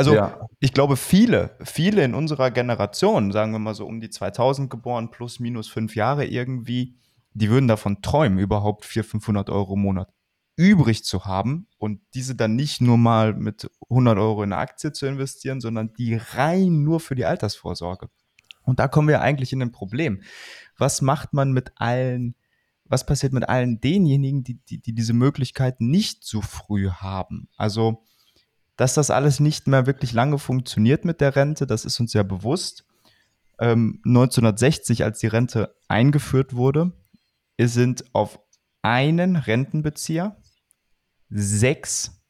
also 0.00 0.14
ja. 0.14 0.48
ich 0.60 0.72
glaube, 0.72 0.96
viele, 0.96 1.56
viele 1.62 2.02
in 2.02 2.14
unserer 2.14 2.50
Generation, 2.50 3.32
sagen 3.32 3.52
wir 3.52 3.58
mal 3.58 3.74
so 3.74 3.84
um 3.84 4.00
die 4.00 4.08
2000 4.08 4.70
geboren, 4.70 5.10
plus 5.10 5.40
minus 5.40 5.68
fünf 5.68 5.94
Jahre 5.94 6.24
irgendwie, 6.24 6.96
die 7.34 7.50
würden 7.50 7.68
davon 7.68 8.00
träumen, 8.00 8.38
überhaupt 8.38 8.86
400, 8.86 9.10
500 9.10 9.50
Euro 9.50 9.74
im 9.74 9.82
Monat 9.82 10.08
übrig 10.56 11.04
zu 11.04 11.26
haben 11.26 11.66
und 11.76 12.00
diese 12.14 12.34
dann 12.34 12.56
nicht 12.56 12.80
nur 12.80 12.96
mal 12.96 13.34
mit 13.34 13.70
100 13.90 14.18
Euro 14.18 14.42
in 14.42 14.54
eine 14.54 14.62
Aktie 14.62 14.92
zu 14.92 15.04
investieren, 15.04 15.60
sondern 15.60 15.92
die 15.92 16.14
rein 16.14 16.82
nur 16.82 17.00
für 17.00 17.14
die 17.14 17.26
Altersvorsorge. 17.26 18.08
Und 18.62 18.78
da 18.78 18.88
kommen 18.88 19.08
wir 19.08 19.20
eigentlich 19.20 19.52
in 19.52 19.60
ein 19.60 19.72
Problem. 19.72 20.22
Was 20.78 21.02
macht 21.02 21.34
man 21.34 21.52
mit 21.52 21.72
allen, 21.76 22.34
was 22.84 23.04
passiert 23.04 23.34
mit 23.34 23.48
allen 23.50 23.80
denjenigen, 23.80 24.44
die, 24.44 24.54
die, 24.54 24.80
die 24.80 24.94
diese 24.94 25.12
Möglichkeit 25.12 25.82
nicht 25.82 26.24
so 26.24 26.40
früh 26.40 26.88
haben? 26.88 27.48
Also, 27.56 28.02
dass 28.80 28.94
das 28.94 29.10
alles 29.10 29.40
nicht 29.40 29.66
mehr 29.66 29.84
wirklich 29.84 30.14
lange 30.14 30.38
funktioniert 30.38 31.04
mit 31.04 31.20
der 31.20 31.36
Rente, 31.36 31.66
das 31.66 31.84
ist 31.84 32.00
uns 32.00 32.14
ja 32.14 32.22
bewusst. 32.22 32.86
Ähm, 33.58 34.00
1960, 34.06 35.04
als 35.04 35.18
die 35.18 35.26
Rente 35.26 35.76
eingeführt 35.86 36.56
wurde, 36.56 36.90
sind 37.58 38.06
auf 38.14 38.40
einen 38.80 39.36
Rentenbezieher 39.36 40.34
sechs 41.28 42.22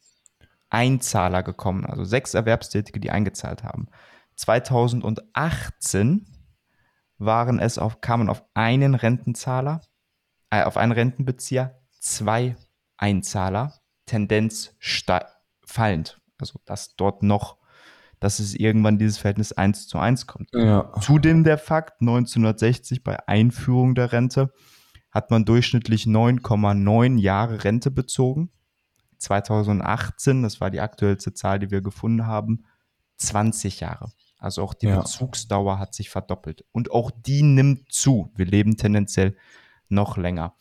Einzahler 0.71 1.45
gekommen, 1.45 1.87
also 1.87 2.03
sechs 2.03 2.35
Erwerbstätige, 2.35 2.99
die 2.99 3.13
eingezahlt 3.13 3.63
haben. 3.63 3.87
2018 4.35 6.27
waren 7.19 7.61
es 7.61 7.79
auf, 7.79 8.01
kamen 8.01 8.29
auf 8.29 8.43
einen 8.55 8.97
Rentenzahler, 8.97 9.83
äh, 10.51 10.65
auf 10.65 10.77
einen 10.77 10.91
Rentenbezieher 10.91 11.81
zwei 12.01 12.57
Einzahler, 12.97 13.81
Tendenz 14.05 14.75
fallend. 15.65 16.20
Also 16.41 16.61
dass 16.65 16.97
dort 16.97 17.23
noch, 17.23 17.59
dass 18.19 18.39
es 18.39 18.55
irgendwann 18.55 18.99
dieses 18.99 19.19
Verhältnis 19.19 19.53
1 19.53 19.89
zu 19.89 19.99
1 19.99 20.27
kommt. 20.27 20.51
Ja. 20.53 20.93
Zudem 21.01 21.45
der 21.45 21.59
Fakt, 21.59 22.01
1960 22.01 23.03
bei 23.03 23.27
Einführung 23.29 23.95
der 23.95 24.13
Rente 24.13 24.53
hat 25.11 25.31
man 25.31 25.45
durchschnittlich 25.45 26.05
9,9 26.05 27.19
Jahre 27.19 27.65
Rente 27.65 27.91
bezogen. 27.91 28.51
2018, 29.19 30.43
das 30.43 30.61
war 30.61 30.71
die 30.71 30.81
aktuellste 30.81 31.35
Zahl, 31.35 31.59
die 31.59 31.71
wir 31.71 31.83
gefunden 31.83 32.27
haben, 32.27 32.65
20 33.17 33.81
Jahre. 33.81 34.13
Also 34.39 34.63
auch 34.63 34.73
die 34.73 34.87
ja. 34.87 35.01
Bezugsdauer 35.01 35.79
hat 35.79 35.95
sich 35.95 36.09
verdoppelt. 36.09 36.65
Und 36.73 36.91
auch 36.91 37.11
die 37.11 37.43
nimmt 37.43 37.93
zu. 37.93 38.33
Wir 38.35 38.47
leben 38.47 38.77
tendenziell 38.77 39.37
noch 39.91 40.17
länger. 40.17 40.55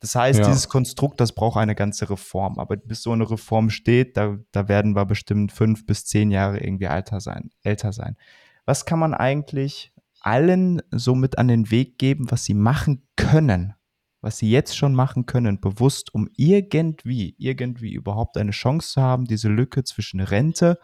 Das 0.00 0.14
heißt, 0.14 0.40
ja. 0.40 0.46
dieses 0.46 0.68
Konstrukt, 0.68 1.20
das 1.20 1.34
braucht 1.34 1.58
eine 1.58 1.74
ganze 1.74 2.08
Reform. 2.08 2.58
Aber 2.58 2.76
bis 2.76 3.02
so 3.02 3.12
eine 3.12 3.30
Reform 3.30 3.68
steht, 3.68 4.16
da, 4.16 4.38
da 4.50 4.66
werden 4.68 4.96
wir 4.96 5.04
bestimmt 5.04 5.52
fünf 5.52 5.84
bis 5.84 6.06
zehn 6.06 6.30
Jahre 6.30 6.58
irgendwie 6.58 6.86
älter 6.86 7.20
sein, 7.20 7.50
älter 7.62 7.92
sein. 7.92 8.16
Was 8.64 8.86
kann 8.86 8.98
man 8.98 9.14
eigentlich 9.14 9.92
allen 10.20 10.82
so 10.90 11.14
mit 11.14 11.38
an 11.38 11.48
den 11.48 11.70
Weg 11.70 11.98
geben, 11.98 12.30
was 12.30 12.44
sie 12.44 12.54
machen 12.54 13.06
können, 13.16 13.74
was 14.22 14.38
sie 14.38 14.50
jetzt 14.50 14.76
schon 14.76 14.94
machen 14.94 15.26
können, 15.26 15.60
bewusst, 15.60 16.14
um 16.14 16.28
irgendwie, 16.36 17.34
irgendwie 17.38 17.92
überhaupt 17.92 18.36
eine 18.36 18.50
Chance 18.52 18.92
zu 18.92 19.02
haben, 19.02 19.24
diese 19.24 19.48
Lücke 19.48 19.84
zwischen 19.84 20.20
Rente 20.20 20.78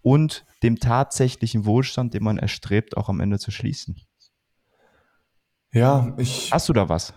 und 0.00 0.44
dem 0.62 0.78
tatsächlichen 0.78 1.64
Wohlstand, 1.64 2.14
den 2.14 2.24
man 2.24 2.38
erstrebt, 2.38 2.96
auch 2.96 3.08
am 3.08 3.20
Ende 3.20 3.38
zu 3.38 3.50
schließen? 3.50 4.00
Ja, 5.72 6.14
ich. 6.18 6.50
Hast 6.52 6.68
du 6.68 6.72
da 6.72 6.88
was? 6.88 7.14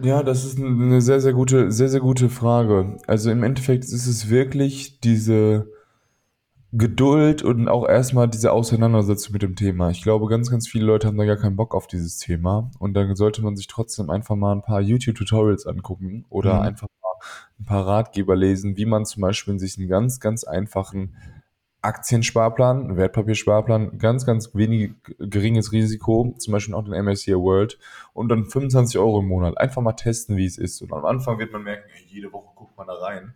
Ja, 0.00 0.22
das 0.22 0.44
ist 0.44 0.58
eine 0.58 1.00
sehr, 1.00 1.20
sehr 1.20 1.32
gute, 1.32 1.70
sehr, 1.70 1.88
sehr 1.88 2.00
gute 2.00 2.28
Frage. 2.28 2.96
Also 3.06 3.30
im 3.30 3.42
Endeffekt 3.42 3.84
ist 3.84 4.06
es 4.06 4.28
wirklich 4.28 5.00
diese, 5.00 5.68
Geduld 6.74 7.42
und 7.42 7.68
auch 7.68 7.86
erstmal 7.86 8.28
diese 8.28 8.50
Auseinandersetzung 8.50 9.34
mit 9.34 9.42
dem 9.42 9.56
Thema. 9.56 9.90
Ich 9.90 10.00
glaube, 10.00 10.26
ganz, 10.26 10.50
ganz 10.50 10.66
viele 10.66 10.86
Leute 10.86 11.06
haben 11.06 11.18
da 11.18 11.26
gar 11.26 11.36
keinen 11.36 11.54
Bock 11.54 11.74
auf 11.74 11.86
dieses 11.86 12.16
Thema. 12.16 12.70
Und 12.78 12.94
dann 12.94 13.14
sollte 13.14 13.42
man 13.42 13.56
sich 13.56 13.66
trotzdem 13.66 14.08
einfach 14.08 14.36
mal 14.36 14.52
ein 14.52 14.62
paar 14.62 14.80
YouTube-Tutorials 14.80 15.66
angucken 15.66 16.24
oder 16.30 16.54
mhm. 16.54 16.60
einfach 16.60 16.88
mal 17.02 17.26
ein 17.60 17.66
paar 17.66 17.86
Ratgeber 17.86 18.36
lesen, 18.36 18.78
wie 18.78 18.86
man 18.86 19.04
zum 19.04 19.20
Beispiel 19.20 19.58
sich 19.58 19.76
einen 19.76 19.86
ganz, 19.86 20.18
ganz 20.18 20.44
einfachen 20.44 21.14
Aktiensparplan, 21.82 22.96
Wertpapiersparplan, 22.96 23.98
ganz, 23.98 24.24
ganz 24.24 24.54
wenig 24.54 24.92
geringes 25.18 25.72
Risiko, 25.72 26.34
zum 26.38 26.52
Beispiel 26.52 26.74
auch 26.74 26.84
den 26.84 26.94
MSCI 27.04 27.34
World 27.34 27.78
und 28.12 28.28
dann 28.28 28.44
25 28.44 28.98
Euro 28.98 29.20
im 29.20 29.26
Monat. 29.26 29.58
Einfach 29.58 29.82
mal 29.82 29.92
testen, 29.92 30.36
wie 30.36 30.46
es 30.46 30.58
ist. 30.58 30.80
Und 30.80 30.92
am 30.92 31.04
Anfang 31.04 31.38
wird 31.38 31.52
man 31.52 31.64
merken, 31.64 31.88
jede 32.06 32.32
Woche 32.32 32.54
guckt 32.54 32.76
man 32.76 32.86
da 32.86 32.94
rein. 32.94 33.34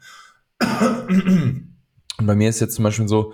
Und 2.19 2.27
bei 2.27 2.35
mir 2.35 2.49
ist 2.49 2.61
jetzt 2.61 2.77
zum 2.77 2.85
Beispiel 2.85 3.09
so, 3.09 3.33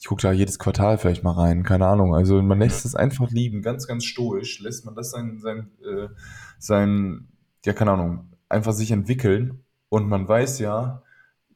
ich 0.00 0.06
gucke 0.06 0.22
da 0.22 0.32
jedes 0.32 0.58
Quartal 0.58 0.98
vielleicht 0.98 1.24
mal 1.24 1.32
rein, 1.32 1.62
keine 1.62 1.86
Ahnung. 1.86 2.14
Also 2.14 2.40
man 2.42 2.58
lässt 2.58 2.84
es 2.84 2.94
einfach 2.94 3.30
lieben, 3.30 3.62
ganz, 3.62 3.86
ganz 3.86 4.04
stoisch, 4.04 4.60
lässt 4.60 4.84
man 4.84 4.94
das 4.94 5.10
sein, 5.10 5.38
sein, 5.40 5.70
äh, 5.84 6.08
sein, 6.58 7.28
ja, 7.64 7.72
keine 7.72 7.92
Ahnung, 7.92 8.32
einfach 8.48 8.72
sich 8.72 8.90
entwickeln. 8.90 9.64
Und 9.88 10.08
man 10.08 10.28
weiß 10.28 10.58
ja, 10.58 11.02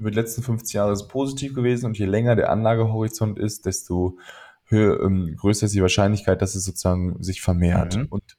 über 0.03 0.11
die 0.11 0.19
letzten 0.19 0.43
50 0.43 0.75
Jahre 0.75 0.93
ist 0.93 1.03
es 1.03 1.09
positiv 1.09 1.55
gewesen 1.55 1.87
und 1.87 1.97
je 1.97 2.07
länger 2.07 2.35
der 2.35 2.51
Anlagehorizont 2.51 3.39
ist, 3.39 3.67
desto 3.67 4.19
höher, 4.65 5.01
ähm, 5.01 5.37
größer 5.37 5.67
ist 5.67 5.75
die 5.77 5.81
Wahrscheinlichkeit, 5.81 6.43
dass 6.43 6.57
es 6.57 6.65
sozusagen 6.65 7.23
sich 7.23 7.41
vermehrt. 7.41 7.97
Mhm. 7.97 8.07
Und 8.11 8.37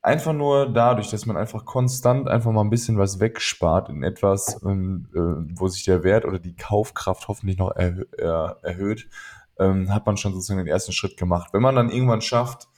einfach 0.00 0.32
nur 0.32 0.72
dadurch, 0.72 1.10
dass 1.10 1.26
man 1.26 1.36
einfach 1.36 1.66
konstant 1.66 2.26
einfach 2.26 2.52
mal 2.52 2.62
ein 2.62 2.70
bisschen 2.70 2.96
was 2.96 3.20
wegspart 3.20 3.90
in 3.90 4.02
etwas, 4.02 4.62
ähm, 4.64 5.08
äh, 5.14 5.58
wo 5.58 5.68
sich 5.68 5.84
der 5.84 6.04
Wert 6.04 6.24
oder 6.24 6.38
die 6.38 6.56
Kaufkraft 6.56 7.28
hoffentlich 7.28 7.58
noch 7.58 7.76
erhö 7.76 8.04
er 8.16 8.58
erhöht, 8.62 9.06
ähm, 9.58 9.92
hat 9.92 10.06
man 10.06 10.16
schon 10.16 10.32
sozusagen 10.32 10.58
den 10.58 10.66
ersten 10.66 10.92
Schritt 10.92 11.18
gemacht. 11.18 11.50
Wenn 11.52 11.62
man 11.62 11.74
dann 11.74 11.90
irgendwann 11.90 12.22
schafft, 12.22 12.68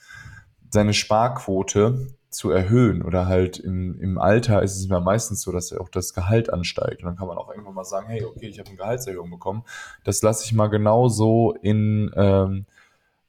seine 0.69 0.93
Sparquote 0.93 2.16
zu 2.37 2.51
erhöhen 2.51 3.01
oder 3.01 3.25
halt 3.25 3.57
im, 3.57 3.99
im 3.99 4.19
Alter 4.19 4.61
ist 4.61 4.77
es 4.77 4.87
ja 4.87 4.99
meistens 4.99 5.41
so, 5.41 5.51
dass 5.51 5.73
auch 5.73 5.89
das 5.89 6.13
Gehalt 6.13 6.53
ansteigt. 6.53 7.01
Und 7.01 7.07
dann 7.07 7.17
kann 7.17 7.27
man 7.27 7.37
auch 7.37 7.49
irgendwann 7.49 7.73
mal 7.73 7.83
sagen, 7.83 8.07
hey, 8.07 8.23
okay, 8.23 8.47
ich 8.47 8.59
habe 8.59 8.69
eine 8.69 8.77
Gehaltserhöhung 8.77 9.31
bekommen. 9.31 9.63
Das 10.03 10.21
lasse 10.21 10.45
ich 10.45 10.53
mal 10.53 10.67
genauso 10.67 11.55
in, 11.63 12.11
ähm, 12.15 12.67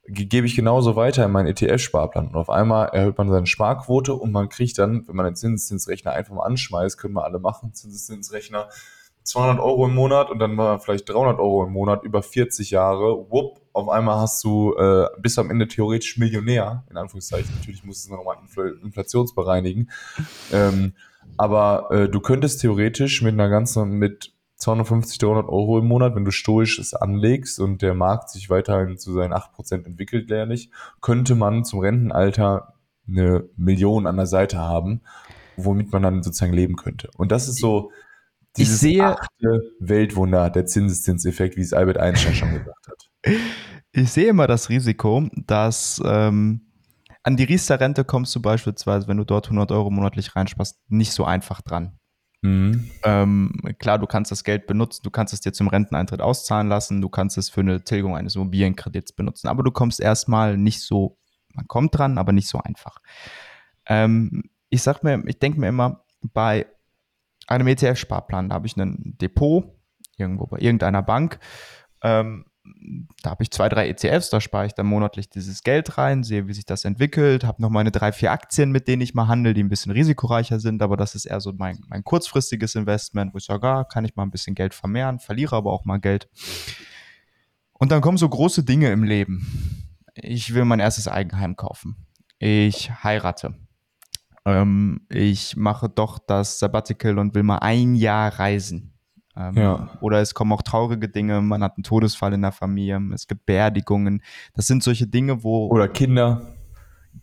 gebe 0.04 0.46
ich 0.46 0.54
genauso 0.54 0.94
weiter 0.94 1.24
in 1.24 1.32
meinen 1.32 1.48
ETF-Sparplan. 1.48 2.28
Und 2.28 2.36
auf 2.36 2.50
einmal 2.50 2.88
erhöht 2.88 3.16
man 3.16 3.30
seine 3.30 3.46
Sparquote 3.46 4.12
und 4.12 4.30
man 4.30 4.50
kriegt 4.50 4.78
dann, 4.78 5.08
wenn 5.08 5.16
man 5.16 5.24
den 5.24 5.36
Zinseszinsrechner 5.36 6.12
einfach 6.12 6.34
mal 6.34 6.44
anschmeißt, 6.44 6.98
können 6.98 7.14
wir 7.14 7.24
alle 7.24 7.38
machen, 7.38 7.72
Zinseszinsrechner, 7.72 8.68
200 9.28 9.60
Euro 9.60 9.86
im 9.86 9.94
Monat 9.94 10.30
und 10.30 10.38
dann 10.38 10.54
mal 10.54 10.78
vielleicht 10.78 11.08
300 11.08 11.38
Euro 11.38 11.64
im 11.64 11.72
Monat 11.72 12.02
über 12.02 12.22
40 12.22 12.70
Jahre. 12.70 13.30
Wupp, 13.30 13.60
auf 13.74 13.90
einmal 13.90 14.20
hast 14.20 14.42
du, 14.42 14.74
äh, 14.74 15.06
bist 15.20 15.38
am 15.38 15.50
Ende 15.50 15.68
theoretisch 15.68 16.16
Millionär, 16.16 16.84
in 16.88 16.96
Anführungszeichen. 16.96 17.54
Natürlich 17.56 17.84
muss 17.84 17.98
es 17.98 18.08
nochmal 18.08 18.38
inflationsbereinigen. 18.82 19.90
Ähm, 20.50 20.94
aber 21.36 21.90
äh, 21.90 22.08
du 22.08 22.20
könntest 22.20 22.62
theoretisch 22.62 23.20
mit 23.20 23.34
einer 23.34 23.50
ganzen, 23.50 23.98
mit 23.98 24.32
250, 24.56 25.18
300 25.18 25.46
Euro 25.50 25.78
im 25.78 25.86
Monat, 25.86 26.16
wenn 26.16 26.24
du 26.24 26.30
stoisch 26.30 26.78
es 26.78 26.94
anlegst 26.94 27.60
und 27.60 27.82
der 27.82 27.92
Markt 27.92 28.30
sich 28.30 28.48
weiterhin 28.48 28.96
zu 28.96 29.12
seinen 29.12 29.34
8% 29.34 29.84
entwickelt, 29.84 30.30
lernlich, 30.30 30.70
könnte 31.02 31.34
man 31.34 31.66
zum 31.66 31.80
Rentenalter 31.80 32.72
eine 33.06 33.44
Million 33.56 34.06
an 34.06 34.16
der 34.16 34.26
Seite 34.26 34.58
haben, 34.58 35.02
womit 35.56 35.92
man 35.92 36.02
dann 36.02 36.22
sozusagen 36.22 36.54
leben 36.54 36.76
könnte. 36.76 37.10
Und 37.18 37.30
das 37.30 37.46
ist 37.46 37.60
so 37.60 37.92
dieses 38.58 38.82
ich 38.82 38.92
sehe, 38.92 39.04
achte 39.04 39.62
Weltwunder, 39.80 40.50
der 40.50 40.66
Zinseszinseffekt, 40.66 41.56
wie 41.56 41.62
es 41.62 41.72
Albert 41.72 41.98
Einstein 41.98 42.34
schon 42.34 42.52
gesagt 42.52 42.88
hat. 42.88 43.10
Ich 43.90 44.12
sehe 44.12 44.28
immer 44.28 44.46
das 44.46 44.68
Risiko, 44.68 45.28
dass 45.34 46.00
ähm, 46.04 46.60
an 47.22 47.36
die 47.36 47.44
Riester-Rente 47.44 48.04
kommst 48.04 48.34
du 48.36 48.42
beispielsweise, 48.42 49.08
wenn 49.08 49.16
du 49.16 49.24
dort 49.24 49.46
100 49.46 49.72
Euro 49.72 49.90
monatlich 49.90 50.36
reinsparst, 50.36 50.78
nicht 50.88 51.12
so 51.12 51.24
einfach 51.24 51.62
dran. 51.62 51.98
Mhm. 52.42 52.90
Ähm, 53.02 53.52
klar, 53.78 53.98
du 53.98 54.06
kannst 54.06 54.30
das 54.30 54.44
Geld 54.44 54.66
benutzen, 54.66 55.02
du 55.02 55.10
kannst 55.10 55.34
es 55.34 55.40
dir 55.40 55.52
zum 55.52 55.68
Renteneintritt 55.68 56.20
auszahlen 56.20 56.68
lassen, 56.68 57.00
du 57.00 57.08
kannst 57.08 57.36
es 57.38 57.48
für 57.48 57.60
eine 57.60 57.82
Tilgung 57.82 58.16
eines 58.16 58.36
Immobilienkredits 58.36 59.12
benutzen, 59.12 59.48
aber 59.48 59.62
du 59.62 59.72
kommst 59.72 60.00
erstmal 60.00 60.56
nicht 60.56 60.80
so, 60.80 61.18
man 61.54 61.66
kommt 61.66 61.98
dran, 61.98 62.18
aber 62.18 62.32
nicht 62.32 62.48
so 62.48 62.58
einfach. 62.58 62.98
Ähm, 63.86 64.44
ich 64.70 64.82
sag 64.82 65.02
mir, 65.02 65.22
ich 65.26 65.38
denke 65.38 65.58
mir 65.58 65.68
immer, 65.68 66.04
bei 66.22 66.66
einem 67.48 67.66
ETF-Sparplan, 67.66 68.50
da 68.50 68.54
habe 68.54 68.66
ich 68.66 68.76
ein 68.76 69.16
Depot 69.20 69.64
irgendwo 70.16 70.46
bei 70.46 70.58
irgendeiner 70.58 71.02
Bank. 71.02 71.38
Ähm, 72.02 72.44
da 73.22 73.30
habe 73.30 73.42
ich 73.42 73.50
zwei, 73.50 73.68
drei 73.68 73.88
ETFs, 73.88 74.30
da 74.30 74.40
spare 74.40 74.66
ich 74.66 74.74
dann 74.74 74.86
monatlich 74.86 75.30
dieses 75.30 75.62
Geld 75.62 75.96
rein, 75.96 76.22
sehe, 76.22 76.48
wie 76.48 76.52
sich 76.52 76.66
das 76.66 76.84
entwickelt, 76.84 77.44
habe 77.44 77.62
noch 77.62 77.70
meine 77.70 77.90
drei, 77.90 78.12
vier 78.12 78.30
Aktien, 78.30 78.70
mit 78.72 78.88
denen 78.88 79.00
ich 79.00 79.14
mal 79.14 79.26
handle, 79.26 79.54
die 79.54 79.62
ein 79.62 79.70
bisschen 79.70 79.92
risikoreicher 79.92 80.60
sind, 80.60 80.82
aber 80.82 80.96
das 80.96 81.14
ist 81.14 81.24
eher 81.24 81.40
so 81.40 81.52
mein, 81.56 81.78
mein 81.88 82.04
kurzfristiges 82.04 82.74
Investment, 82.74 83.32
wo 83.32 83.38
ich 83.38 83.44
sage, 83.44 83.66
ah, 83.66 83.84
kann 83.84 84.04
ich 84.04 84.16
mal 84.16 84.24
ein 84.24 84.30
bisschen 84.30 84.54
Geld 84.54 84.74
vermehren, 84.74 85.18
verliere 85.18 85.56
aber 85.56 85.72
auch 85.72 85.84
mal 85.84 85.98
Geld. 85.98 86.28
Und 87.72 87.90
dann 87.92 88.00
kommen 88.00 88.18
so 88.18 88.28
große 88.28 88.64
Dinge 88.64 88.90
im 88.90 89.04
Leben. 89.04 89.88
Ich 90.14 90.52
will 90.52 90.64
mein 90.64 90.80
erstes 90.80 91.08
Eigenheim 91.08 91.56
kaufen. 91.56 92.06
Ich 92.38 92.90
heirate. 93.02 93.54
Ähm, 94.48 95.00
ich 95.08 95.56
mache 95.56 95.88
doch 95.88 96.18
das 96.18 96.58
Sabbatical 96.58 97.18
und 97.18 97.34
will 97.34 97.42
mal 97.42 97.58
ein 97.58 97.94
Jahr 97.94 98.38
reisen. 98.38 98.94
Ähm, 99.36 99.56
ja. 99.56 99.98
Oder 100.00 100.20
es 100.20 100.34
kommen 100.34 100.52
auch 100.52 100.62
traurige 100.62 101.08
Dinge, 101.08 101.40
man 101.40 101.62
hat 101.62 101.76
einen 101.76 101.84
Todesfall 101.84 102.32
in 102.32 102.42
der 102.42 102.52
Familie, 102.52 103.00
es 103.14 103.26
gibt 103.26 103.46
Beerdigungen. 103.46 104.22
Das 104.54 104.66
sind 104.66 104.82
solche 104.82 105.06
Dinge, 105.06 105.42
wo. 105.44 105.68
Oder 105.68 105.88
Kinder. 105.88 106.54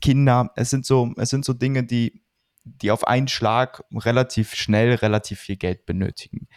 Kinder, 0.02 0.52
es 0.56 0.70
sind 0.70 0.86
so, 0.86 1.14
es 1.18 1.30
sind 1.30 1.46
so 1.46 1.54
Dinge, 1.54 1.84
die, 1.84 2.24
die 2.64 2.92
auf 2.92 3.08
einen 3.08 3.28
Schlag 3.28 3.84
relativ 3.94 4.56
schnell 4.56 4.96
relativ 4.96 5.40
viel 5.40 5.58
Geld 5.58 5.86
benötigen. 5.86 6.48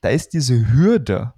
Da 0.00 0.08
ist 0.08 0.32
diese 0.32 0.72
Hürde, 0.72 1.34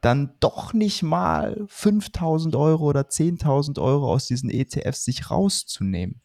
dann 0.00 0.34
doch 0.40 0.72
nicht 0.72 1.02
mal 1.02 1.64
5000 1.68 2.56
Euro 2.56 2.86
oder 2.86 3.02
10.000 3.02 3.80
Euro 3.80 4.12
aus 4.12 4.26
diesen 4.26 4.50
ETFs 4.50 5.04
sich 5.04 5.30
rauszunehmen. 5.30 6.20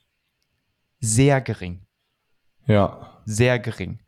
Sehr 0.99 1.41
gering. 1.41 1.85
Ja. 2.65 3.21
Sehr 3.25 3.59
gering. 3.59 3.99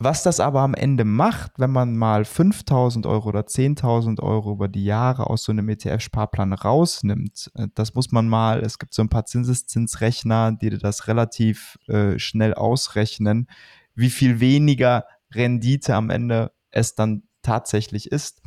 Was 0.00 0.22
das 0.22 0.38
aber 0.38 0.60
am 0.60 0.74
Ende 0.74 1.04
macht, 1.04 1.58
wenn 1.58 1.72
man 1.72 1.96
mal 1.96 2.24
5000 2.24 3.04
Euro 3.04 3.30
oder 3.30 3.40
10.000 3.40 4.22
Euro 4.22 4.52
über 4.52 4.68
die 4.68 4.84
Jahre 4.84 5.28
aus 5.28 5.42
so 5.42 5.50
einem 5.50 5.68
ETF-Sparplan 5.68 6.52
rausnimmt, 6.52 7.50
äh, 7.54 7.66
das 7.74 7.94
muss 7.94 8.12
man 8.12 8.28
mal, 8.28 8.60
es 8.60 8.78
gibt 8.78 8.94
so 8.94 9.02
ein 9.02 9.08
paar 9.08 9.26
Zinseszinsrechner, 9.26 10.52
die 10.52 10.70
das 10.70 11.08
relativ 11.08 11.78
äh, 11.88 12.16
schnell 12.18 12.54
ausrechnen, 12.54 13.48
wie 13.96 14.10
viel 14.10 14.38
weniger 14.38 15.04
Rendite 15.34 15.96
am 15.96 16.10
Ende 16.10 16.52
es 16.70 16.94
dann 16.94 17.24
tatsächlich 17.42 18.12
ist. 18.12 18.40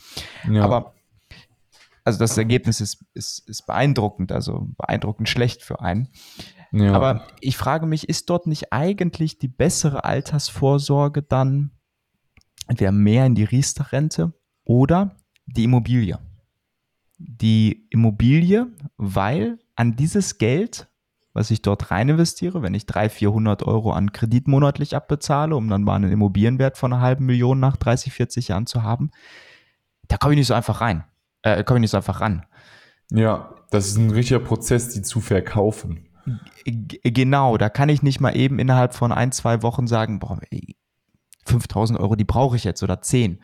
Ja. 0.50 0.63
Aber 0.63 0.93
also 2.03 2.17
das 2.17 2.38
Ergebnis 2.38 2.79
ist, 2.81 3.03
ist, 3.13 3.47
ist 3.47 3.65
beeindruckend, 3.67 4.31
also 4.31 4.69
beeindruckend 4.77 5.27
schlecht 5.27 5.63
für 5.63 5.81
einen. 5.81 6.07
Ja. 6.71 6.93
Aber 6.93 7.27
ich 7.41 7.57
frage 7.57 7.85
mich, 7.85 8.07
ist 8.07 8.29
dort 8.29 8.47
nicht 8.47 8.71
eigentlich 8.71 9.39
die 9.39 9.49
bessere 9.49 10.05
Altersvorsorge 10.05 11.21
dann 11.21 11.71
entweder 12.67 12.91
mehr 12.91 13.25
in 13.25 13.35
die 13.35 13.43
Riester-Rente 13.43 14.33
oder 14.63 15.17
die 15.45 15.65
Immobilie? 15.65 16.19
Die 17.17 17.87
Immobilie, 17.89 18.67
weil 18.97 19.59
an 19.75 19.95
dieses 19.95 20.37
Geld, 20.37 20.87
was 21.33 21.51
ich 21.51 21.61
dort 21.61 21.91
rein 21.91 22.09
investiere, 22.09 22.61
wenn 22.61 22.73
ich 22.73 22.85
300, 22.85 23.11
400 23.11 23.63
Euro 23.63 23.91
an 23.91 24.13
Kredit 24.13 24.47
monatlich 24.47 24.95
abbezahle, 24.95 25.55
um 25.55 25.67
dann 25.69 25.83
mal 25.83 25.95
einen 25.95 26.11
Immobilienwert 26.11 26.77
von 26.77 26.93
einer 26.93 27.01
halben 27.01 27.25
Million 27.25 27.59
nach 27.59 27.77
30, 27.77 28.13
40 28.13 28.47
Jahren 28.47 28.65
zu 28.65 28.83
haben, 28.83 29.11
da 30.07 30.17
komme 30.17 30.33
ich 30.33 30.37
nicht 30.37 30.47
so 30.47 30.53
einfach 30.53 30.81
rein. 30.81 31.03
Äh, 31.41 31.63
komme 31.63 31.79
ich 31.79 31.81
nicht 31.81 31.91
so 31.91 31.97
einfach 31.97 32.21
ran. 32.21 32.45
Ja, 33.11 33.55
das 33.71 33.87
ist 33.87 33.97
ein 33.97 34.11
richtiger 34.11 34.39
Prozess, 34.39 34.89
die 34.89 35.01
zu 35.01 35.19
verkaufen. 35.19 36.07
Genau, 36.65 37.57
da 37.57 37.69
kann 37.69 37.89
ich 37.89 38.03
nicht 38.03 38.19
mal 38.19 38.35
eben 38.35 38.59
innerhalb 38.59 38.93
von 38.93 39.11
ein, 39.11 39.31
zwei 39.31 39.61
Wochen 39.61 39.87
sagen, 39.87 40.19
boah, 40.19 40.39
5000 41.45 41.99
Euro, 41.99 42.15
die 42.15 42.23
brauche 42.23 42.55
ich 42.55 42.63
jetzt 42.63 42.83
oder 42.83 43.01
10. 43.01 43.39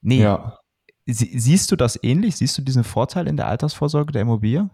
Nee. 0.00 0.22
Ja. 0.22 0.58
Sie, 1.06 1.38
siehst 1.38 1.70
du 1.72 1.76
das 1.76 1.98
ähnlich? 2.02 2.36
Siehst 2.36 2.58
du 2.58 2.62
diesen 2.62 2.84
Vorteil 2.84 3.26
in 3.26 3.36
der 3.36 3.48
Altersvorsorge 3.48 4.12
der 4.12 4.22
Immobilie? 4.22 4.68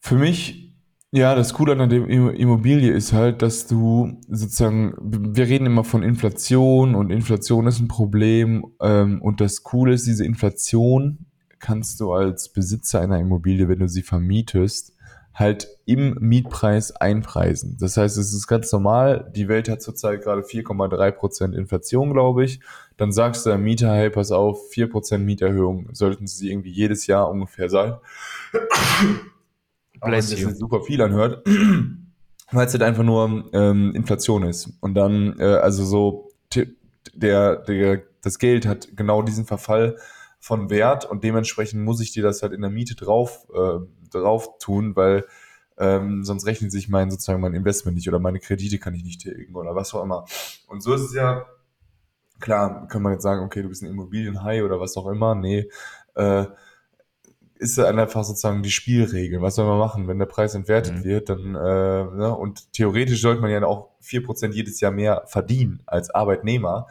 Für 0.00 0.16
mich, 0.16 0.74
ja, 1.10 1.34
das 1.34 1.52
Coole 1.52 1.72
an 1.72 1.90
der 1.90 2.08
Immobilie 2.08 2.92
ist 2.92 3.12
halt, 3.12 3.42
dass 3.42 3.66
du 3.66 4.20
sozusagen, 4.28 4.94
wir 5.00 5.46
reden 5.46 5.66
immer 5.66 5.84
von 5.84 6.02
Inflation 6.02 6.94
und 6.94 7.10
Inflation 7.10 7.66
ist 7.66 7.80
ein 7.80 7.88
Problem. 7.88 8.64
Ähm, 8.80 9.20
und 9.20 9.40
das 9.40 9.62
Coole 9.62 9.92
ist, 9.94 10.06
diese 10.06 10.24
Inflation 10.24 11.26
kannst 11.58 12.00
du 12.00 12.12
als 12.12 12.50
Besitzer 12.50 13.00
einer 13.00 13.18
Immobilie, 13.18 13.68
wenn 13.68 13.80
du 13.80 13.88
sie 13.88 14.02
vermietest, 14.02 14.94
halt 15.38 15.68
im 15.84 16.16
Mietpreis 16.18 16.90
einpreisen. 16.90 17.76
Das 17.78 17.96
heißt, 17.96 18.18
es 18.18 18.34
ist 18.34 18.48
ganz 18.48 18.72
normal. 18.72 19.30
Die 19.36 19.46
Welt 19.46 19.68
hat 19.68 19.80
zurzeit 19.80 20.22
gerade 20.22 20.42
4,3% 20.42 21.54
Inflation, 21.54 22.12
glaube 22.12 22.44
ich. 22.44 22.60
Dann 22.96 23.12
sagst 23.12 23.46
du 23.46 23.50
der 23.50 23.58
Mieter, 23.58 23.94
hey, 23.94 24.10
pass 24.10 24.32
auf, 24.32 24.68
4% 24.72 25.18
Mieterhöhung 25.18 25.90
sollten 25.92 26.26
sie 26.26 26.50
irgendwie 26.50 26.72
jedes 26.72 27.06
Jahr 27.06 27.30
ungefähr 27.30 27.70
sein. 27.70 27.94
Bless 30.00 30.36
you. 30.38 30.48
Das 30.48 30.58
super 30.58 30.82
viel 30.82 31.00
anhört. 31.00 31.46
Weil 32.50 32.66
es 32.66 32.72
halt 32.72 32.82
einfach 32.82 33.04
nur 33.04 33.44
ähm, 33.52 33.94
Inflation 33.94 34.42
ist. 34.42 34.72
Und 34.80 34.94
dann, 34.94 35.38
äh, 35.38 35.44
also 35.44 35.84
so, 35.84 36.30
der, 37.14 37.56
der, 37.56 38.02
das 38.22 38.38
Geld 38.40 38.66
hat 38.66 38.96
genau 38.96 39.22
diesen 39.22 39.44
Verfall 39.44 39.96
von 40.40 40.70
Wert 40.70 41.04
und 41.04 41.24
dementsprechend 41.24 41.82
muss 41.82 42.00
ich 42.00 42.12
dir 42.12 42.22
das 42.22 42.42
halt 42.42 42.52
in 42.52 42.62
der 42.62 42.70
Miete 42.70 42.94
drauf 42.94 43.46
äh, 43.54 43.80
drauf 44.10 44.58
tun, 44.58 44.96
weil 44.96 45.24
ähm, 45.78 46.24
sonst 46.24 46.46
rechnet 46.46 46.72
sich 46.72 46.88
mein 46.88 47.10
sozusagen 47.10 47.40
mein 47.40 47.54
Investment 47.54 47.96
nicht 47.96 48.08
oder 48.08 48.18
meine 48.18 48.40
Kredite 48.40 48.78
kann 48.78 48.94
ich 48.94 49.04
nicht 49.04 49.20
tilgen 49.20 49.54
oder 49.54 49.74
was 49.74 49.94
auch 49.94 50.02
immer. 50.02 50.24
Und 50.66 50.82
so 50.82 50.94
ist 50.94 51.02
es 51.02 51.14
ja, 51.14 51.46
klar, 52.40 52.88
kann 52.88 53.02
man 53.02 53.12
jetzt 53.12 53.22
sagen, 53.22 53.44
okay, 53.44 53.62
du 53.62 53.68
bist 53.68 53.82
ein 53.82 53.90
Immobilienhai 53.90 54.64
oder 54.64 54.80
was 54.80 54.96
auch 54.96 55.08
immer. 55.08 55.34
Nee, 55.34 55.68
äh, 56.14 56.46
ist 57.58 57.78
einfach 57.78 58.24
sozusagen 58.24 58.62
die 58.62 58.70
Spielregel. 58.70 59.42
Was 59.42 59.56
soll 59.56 59.66
man 59.66 59.78
machen? 59.78 60.06
Wenn 60.06 60.18
der 60.18 60.26
Preis 60.26 60.54
entwertet 60.54 60.98
mhm. 60.98 61.04
wird, 61.04 61.28
dann, 61.28 61.54
äh, 61.54 62.04
ne? 62.04 62.36
und 62.36 62.72
theoretisch 62.72 63.20
sollte 63.20 63.40
man 63.40 63.50
ja 63.50 63.62
auch 63.64 63.90
vier 64.00 64.22
Prozent 64.22 64.54
jedes 64.54 64.80
Jahr 64.80 64.92
mehr 64.92 65.24
verdienen 65.26 65.82
als 65.86 66.10
Arbeitnehmer 66.10 66.86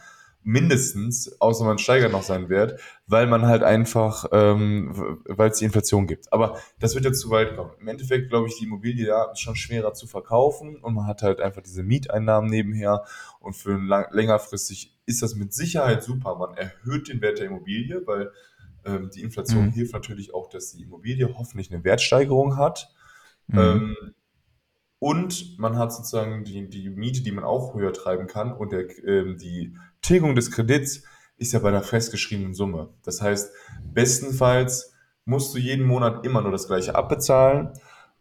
mindestens, 0.47 1.41
außer 1.41 1.65
man 1.65 1.77
steigert 1.77 2.13
noch 2.13 2.23
seinen 2.23 2.47
Wert, 2.47 2.79
weil 3.05 3.27
man 3.27 3.45
halt 3.45 3.63
einfach, 3.63 4.25
ähm, 4.31 5.19
weil 5.25 5.51
es 5.51 5.59
die 5.59 5.65
Inflation 5.65 6.07
gibt. 6.07 6.31
Aber 6.31 6.57
das 6.79 6.95
wird 6.95 7.03
jetzt 7.03 7.19
zu 7.19 7.29
weit 7.29 7.57
kommen. 7.57 7.71
Im 7.81 7.89
Endeffekt 7.89 8.29
glaube 8.29 8.47
ich, 8.47 8.57
die 8.57 8.63
Immobilie 8.63 9.07
ja 9.07 9.29
ist 9.29 9.41
schon 9.41 9.57
schwerer 9.57 9.93
zu 9.93 10.07
verkaufen 10.07 10.77
und 10.77 10.93
man 10.93 11.05
hat 11.05 11.21
halt 11.21 11.41
einfach 11.41 11.61
diese 11.61 11.83
Mieteinnahmen 11.83 12.49
nebenher 12.49 13.03
und 13.41 13.57
für 13.57 13.77
lang, 13.77 14.07
längerfristig 14.11 14.97
ist 15.05 15.21
das 15.21 15.35
mit 15.35 15.53
Sicherheit 15.53 16.01
super. 16.01 16.37
Man 16.37 16.55
erhöht 16.55 17.09
den 17.09 17.19
Wert 17.19 17.39
der 17.39 17.47
Immobilie, 17.47 18.03
weil 18.05 18.31
ähm, 18.85 19.09
die 19.13 19.23
Inflation 19.23 19.65
mhm. 19.65 19.71
hilft 19.71 19.91
natürlich 19.91 20.33
auch, 20.33 20.49
dass 20.49 20.71
die 20.71 20.83
Immobilie 20.83 21.29
hoffentlich 21.37 21.73
eine 21.73 21.83
Wertsteigerung 21.83 22.55
hat. 22.55 22.87
Mhm. 23.47 23.59
Ähm, 23.59 23.95
und 24.99 25.59
man 25.59 25.77
hat 25.77 25.91
sozusagen 25.91 26.43
die, 26.43 26.69
die 26.69 26.89
Miete, 26.89 27.21
die 27.21 27.31
man 27.31 27.43
auch 27.43 27.75
höher 27.75 27.93
treiben 27.93 28.27
kann 28.27 28.53
und 28.53 28.71
der, 28.71 28.87
ähm, 29.05 29.37
die 29.37 29.75
Tilgung 30.07 30.35
des 30.35 30.51
Kredits 30.51 31.03
ist 31.35 31.51
ja 31.51 31.59
bei 31.59 31.67
einer 31.67 31.83
festgeschriebenen 31.83 32.53
Summe. 32.53 32.93
Das 33.03 33.21
heißt, 33.21 33.51
bestenfalls 33.93 34.93
musst 35.25 35.53
du 35.53 35.59
jeden 35.59 35.85
Monat 35.85 36.25
immer 36.25 36.41
nur 36.41 36.53
das 36.53 36.67
gleiche 36.67 36.95
abbezahlen, 36.95 37.73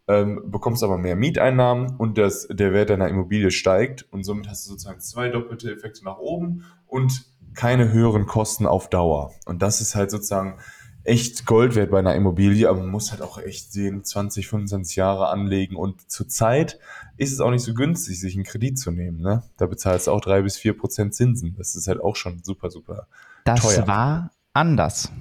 ähm, 0.09 0.51
bekommst 0.51 0.83
aber 0.83 0.97
mehr 0.97 1.15
Mieteinnahmen 1.15 1.95
und 1.95 2.17
das, 2.17 2.45
der 2.51 2.73
Wert 2.73 2.89
deiner 2.89 3.07
Immobilie 3.07 3.51
steigt 3.51 4.05
und 4.11 4.25
somit 4.25 4.49
hast 4.49 4.65
du 4.65 4.71
sozusagen 4.71 4.99
zwei 4.99 5.29
doppelte 5.29 5.71
Effekte 5.71 6.03
nach 6.03 6.17
oben 6.17 6.65
und 6.87 7.25
keine 7.53 7.89
höheren 7.93 8.25
Kosten 8.25 8.65
auf 8.65 8.89
Dauer. 8.89 9.31
Und 9.45 9.61
das 9.61 9.79
ist 9.79 9.95
halt 9.95 10.11
sozusagen 10.11 10.59
echt 11.07 11.45
Gold 11.45 11.75
wert 11.75 11.91
bei 11.91 11.99
einer 11.99 12.15
Immobilie, 12.15 12.69
aber 12.69 12.79
man 12.79 12.89
muss 12.89 13.11
halt 13.11 13.21
auch 13.21 13.37
echt 13.37 13.71
sehen, 13.71 14.03
20, 14.03 14.47
25 14.47 14.97
Jahre 14.97 15.29
anlegen 15.29 15.75
und 15.75 16.11
zurzeit 16.11 16.79
ist 17.15 17.31
es 17.31 17.39
auch 17.39 17.49
nicht 17.49 17.63
so 17.63 17.73
günstig, 17.73 18.19
sich 18.19 18.35
einen 18.35 18.43
Kredit 18.43 18.77
zu 18.77 18.91
nehmen. 18.91 19.21
Ne? 19.21 19.43
Da 19.57 19.67
bezahlst 19.67 20.07
du 20.07 20.11
auch 20.11 20.21
drei 20.21 20.41
bis 20.41 20.57
vier 20.57 20.77
Prozent 20.77 21.15
Zinsen. 21.15 21.55
Das 21.57 21.75
ist 21.75 21.87
halt 21.87 22.01
auch 22.01 22.15
schon 22.15 22.43
super, 22.43 22.69
super 22.69 23.07
das 23.45 23.61
teuer. 23.61 23.77
Das 23.77 23.87
war 23.87 24.31
anders. 24.53 25.11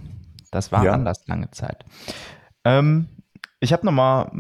Das 0.51 0.72
war 0.72 0.85
ja. 0.85 0.92
anders 0.92 1.27
lange 1.27 1.51
Zeit. 1.53 1.85
Ähm, 2.64 3.09
ich 3.61 3.72
habe 3.72 3.87
nochmal 3.87 4.31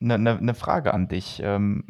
eine 0.00 0.18
ne, 0.18 0.38
ne 0.40 0.54
Frage 0.54 0.94
an 0.94 1.08
dich. 1.08 1.40
Ähm, 1.42 1.88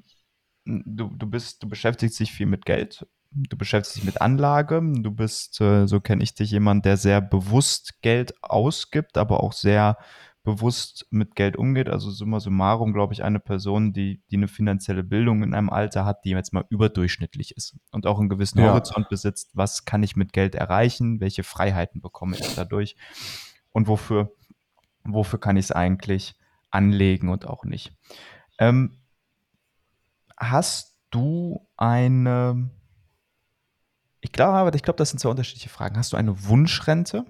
du, 0.64 1.11
du, 1.14 1.27
bist, 1.27 1.62
du 1.62 1.69
beschäftigst 1.69 2.19
dich 2.19 2.33
viel 2.33 2.47
mit 2.47 2.66
Geld 2.66 3.07
du 3.30 3.56
beschäftigst 3.56 3.96
dich 3.96 4.04
mit 4.04 4.20
Anlage, 4.20 4.80
du 4.80 5.10
bist, 5.10 5.60
äh, 5.60 5.86
so 5.86 6.00
kenne 6.00 6.22
ich 6.22 6.34
dich, 6.34 6.50
jemand, 6.50 6.84
der 6.84 6.96
sehr 6.96 7.20
bewusst 7.20 8.00
Geld 8.02 8.34
ausgibt, 8.42 9.18
aber 9.18 9.42
auch 9.42 9.52
sehr 9.52 9.98
bewusst 10.46 11.06
mit 11.10 11.34
Geld 11.34 11.56
umgeht. 11.56 11.88
Also 11.88 12.10
summa 12.10 12.38
summarum, 12.38 12.92
glaube 12.92 13.12
ich, 13.12 13.24
eine 13.24 13.40
Person, 13.40 13.92
die, 13.92 14.22
die 14.30 14.36
eine 14.36 14.48
finanzielle 14.48 15.02
Bildung 15.02 15.42
in 15.42 15.54
einem 15.54 15.68
Alter 15.68 16.04
hat, 16.04 16.24
die 16.24 16.30
jetzt 16.30 16.52
mal 16.52 16.64
überdurchschnittlich 16.70 17.56
ist 17.56 17.76
und 17.90 18.06
auch 18.06 18.20
einen 18.20 18.28
gewissen 18.28 18.60
ja. 18.60 18.68
Horizont 18.68 19.08
besitzt. 19.08 19.50
Was 19.54 19.84
kann 19.84 20.04
ich 20.04 20.14
mit 20.14 20.32
Geld 20.32 20.54
erreichen? 20.54 21.20
Welche 21.20 21.42
Freiheiten 21.42 22.00
bekomme 22.00 22.36
ich 22.38 22.54
dadurch? 22.54 22.96
Und 23.72 23.88
wofür, 23.88 24.32
wofür 25.02 25.40
kann 25.40 25.56
ich 25.56 25.66
es 25.66 25.72
eigentlich 25.72 26.36
anlegen 26.70 27.28
und 27.28 27.46
auch 27.46 27.64
nicht? 27.64 27.92
Ähm, 28.58 28.96
hast 30.36 30.96
du 31.10 31.66
eine, 31.76 32.70
ich 34.26 34.32
glaube, 34.32 34.76
ich 34.76 34.82
glaube, 34.82 34.96
das 34.96 35.10
sind 35.10 35.20
zwei 35.20 35.30
unterschiedliche 35.30 35.68
Fragen. 35.68 35.96
Hast 35.96 36.12
du 36.12 36.16
eine 36.16 36.48
Wunschrente, 36.48 37.24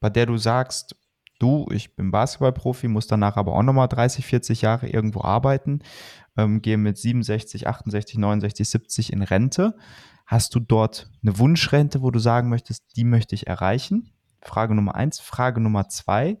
bei 0.00 0.10
der 0.10 0.26
du 0.26 0.36
sagst, 0.36 0.94
du, 1.38 1.66
ich 1.72 1.96
bin 1.96 2.10
Basketballprofi, 2.10 2.88
muss 2.88 3.06
danach 3.06 3.38
aber 3.38 3.54
auch 3.54 3.62
nochmal 3.62 3.88
30, 3.88 4.26
40 4.26 4.60
Jahre 4.60 4.86
irgendwo 4.86 5.22
arbeiten, 5.22 5.80
ähm, 6.36 6.60
gehe 6.60 6.76
mit 6.76 6.98
67, 6.98 7.66
68, 7.66 8.18
69, 8.18 8.68
70 8.68 9.12
in 9.14 9.22
Rente. 9.22 9.76
Hast 10.26 10.54
du 10.54 10.60
dort 10.60 11.10
eine 11.22 11.38
Wunschrente, 11.38 12.02
wo 12.02 12.10
du 12.10 12.18
sagen 12.18 12.50
möchtest, 12.50 12.84
die 12.96 13.04
möchte 13.04 13.34
ich 13.34 13.46
erreichen? 13.46 14.12
Frage 14.42 14.74
Nummer 14.74 14.94
eins. 14.94 15.20
Frage 15.20 15.62
Nummer 15.62 15.88
zwei. 15.88 16.38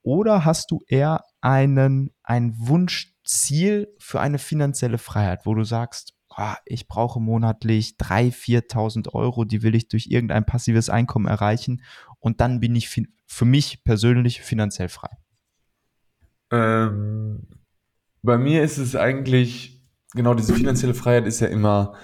Oder 0.00 0.46
hast 0.46 0.70
du 0.70 0.80
eher 0.86 1.24
einen, 1.42 2.10
ein 2.22 2.54
Wunschziel 2.56 3.88
für 3.98 4.18
eine 4.18 4.38
finanzielle 4.38 4.96
Freiheit, 4.96 5.44
wo 5.44 5.54
du 5.54 5.64
sagst, 5.64 6.15
ich 6.64 6.88
brauche 6.88 7.20
monatlich 7.20 7.96
3.000, 7.98 8.70
4.000 8.70 9.14
Euro, 9.14 9.44
die 9.44 9.62
will 9.62 9.74
ich 9.74 9.88
durch 9.88 10.06
irgendein 10.08 10.44
passives 10.44 10.90
Einkommen 10.90 11.26
erreichen 11.26 11.82
und 12.18 12.40
dann 12.40 12.60
bin 12.60 12.74
ich 12.74 12.88
für 12.88 13.44
mich 13.44 13.84
persönlich 13.84 14.42
finanziell 14.42 14.88
frei? 14.88 15.10
Ähm, 16.50 17.46
bei 18.22 18.38
mir 18.38 18.62
ist 18.62 18.78
es 18.78 18.96
eigentlich, 18.96 19.82
genau, 20.12 20.34
diese 20.34 20.54
finanzielle 20.54 20.94
Freiheit 20.94 21.26
ist 21.26 21.40
ja 21.40 21.48
immer 21.48 21.94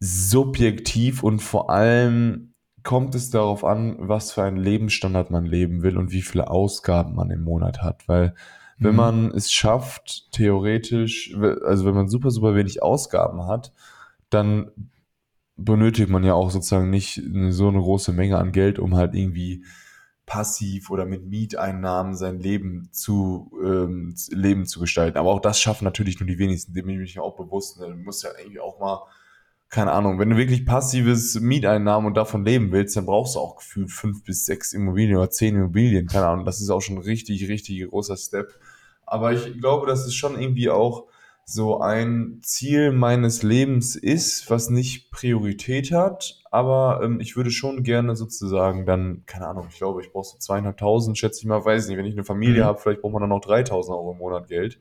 subjektiv 0.00 1.22
und 1.22 1.40
vor 1.40 1.70
allem 1.70 2.54
kommt 2.82 3.14
es 3.14 3.30
darauf 3.30 3.64
an, 3.64 3.96
was 3.98 4.32
für 4.32 4.42
einen 4.42 4.58
Lebensstandard 4.58 5.30
man 5.30 5.46
leben 5.46 5.82
will 5.82 5.96
und 5.96 6.12
wie 6.12 6.22
viele 6.22 6.48
Ausgaben 6.50 7.14
man 7.14 7.30
im 7.30 7.42
Monat 7.42 7.82
hat. 7.82 8.06
Weil 8.06 8.34
wenn 8.78 8.92
mhm. 8.92 8.96
man 8.96 9.30
es 9.32 9.52
schafft, 9.52 10.30
theoretisch, 10.32 11.34
also 11.64 11.84
wenn 11.84 11.94
man 11.94 12.08
super, 12.08 12.30
super 12.30 12.54
wenig 12.54 12.82
Ausgaben 12.82 13.46
hat, 13.46 13.72
dann 14.30 14.70
benötigt 15.56 16.10
man 16.10 16.24
ja 16.24 16.34
auch 16.34 16.50
sozusagen 16.50 16.90
nicht 16.90 17.22
so 17.50 17.68
eine 17.68 17.80
große 17.80 18.12
Menge 18.12 18.38
an 18.38 18.52
Geld, 18.52 18.78
um 18.78 18.96
halt 18.96 19.14
irgendwie 19.14 19.64
passiv 20.26 20.90
oder 20.90 21.04
mit 21.04 21.26
Mieteinnahmen 21.26 22.14
sein 22.14 22.40
Leben 22.40 22.88
zu 22.92 23.52
ähm, 23.62 24.14
Leben 24.30 24.66
zu 24.66 24.80
gestalten. 24.80 25.18
Aber 25.18 25.30
auch 25.30 25.40
das 25.40 25.60
schaffen 25.60 25.84
natürlich 25.84 26.18
nur 26.18 26.26
die 26.26 26.38
wenigsten, 26.38 26.72
dem 26.72 26.86
bin 26.86 26.94
ich 26.94 27.00
mich 27.00 27.18
auch 27.18 27.36
bewusst. 27.36 27.78
Ne? 27.78 27.88
Du 27.88 27.96
musst 27.96 28.24
ja 28.24 28.30
irgendwie 28.38 28.60
auch 28.60 28.80
mal, 28.80 29.02
keine 29.74 29.90
Ahnung, 29.90 30.20
wenn 30.20 30.30
du 30.30 30.36
wirklich 30.36 30.64
passives 30.64 31.40
Mieteinnahmen 31.40 32.06
und 32.06 32.16
davon 32.16 32.44
leben 32.44 32.70
willst, 32.70 32.96
dann 32.96 33.06
brauchst 33.06 33.34
du 33.34 33.40
auch 33.40 33.56
gefühlt 33.56 33.90
fünf 33.90 34.22
bis 34.22 34.46
sechs 34.46 34.72
Immobilien 34.72 35.16
oder 35.16 35.30
zehn 35.30 35.56
Immobilien, 35.56 36.06
keine 36.06 36.26
Ahnung. 36.28 36.44
Das 36.44 36.60
ist 36.60 36.70
auch 36.70 36.80
schon 36.80 36.94
ein 36.94 37.02
richtig, 37.02 37.48
richtig 37.48 37.84
großer 37.90 38.16
Step. 38.16 38.54
Aber 39.04 39.32
ich 39.32 39.60
glaube, 39.60 39.88
das 39.88 40.06
ist 40.06 40.14
schon 40.14 40.40
irgendwie 40.40 40.70
auch 40.70 41.08
so 41.44 41.80
ein 41.80 42.38
Ziel 42.40 42.92
meines 42.92 43.42
Lebens 43.42 43.96
ist, 43.96 44.48
was 44.48 44.70
nicht 44.70 45.10
Priorität 45.10 45.90
hat, 45.90 46.40
aber 46.52 47.00
ähm, 47.02 47.18
ich 47.18 47.36
würde 47.36 47.50
schon 47.50 47.82
gerne 47.82 48.14
sozusagen 48.14 48.86
dann, 48.86 49.24
keine 49.26 49.48
Ahnung, 49.48 49.66
ich 49.68 49.78
glaube, 49.78 50.02
ich 50.02 50.12
brauche 50.12 50.28
so 50.28 50.38
zweieinhalbtausend, 50.38 51.18
schätze 51.18 51.40
ich 51.40 51.46
mal, 51.46 51.64
weiß 51.64 51.88
nicht, 51.88 51.98
wenn 51.98 52.06
ich 52.06 52.14
eine 52.14 52.24
Familie 52.24 52.62
mhm. 52.62 52.66
habe, 52.66 52.78
vielleicht 52.78 53.02
braucht 53.02 53.12
man 53.12 53.22
dann 53.22 53.30
noch 53.30 53.40
3000 53.40 53.92
Euro 53.96 54.12
im 54.12 54.18
Monat 54.18 54.46
Geld. 54.46 54.78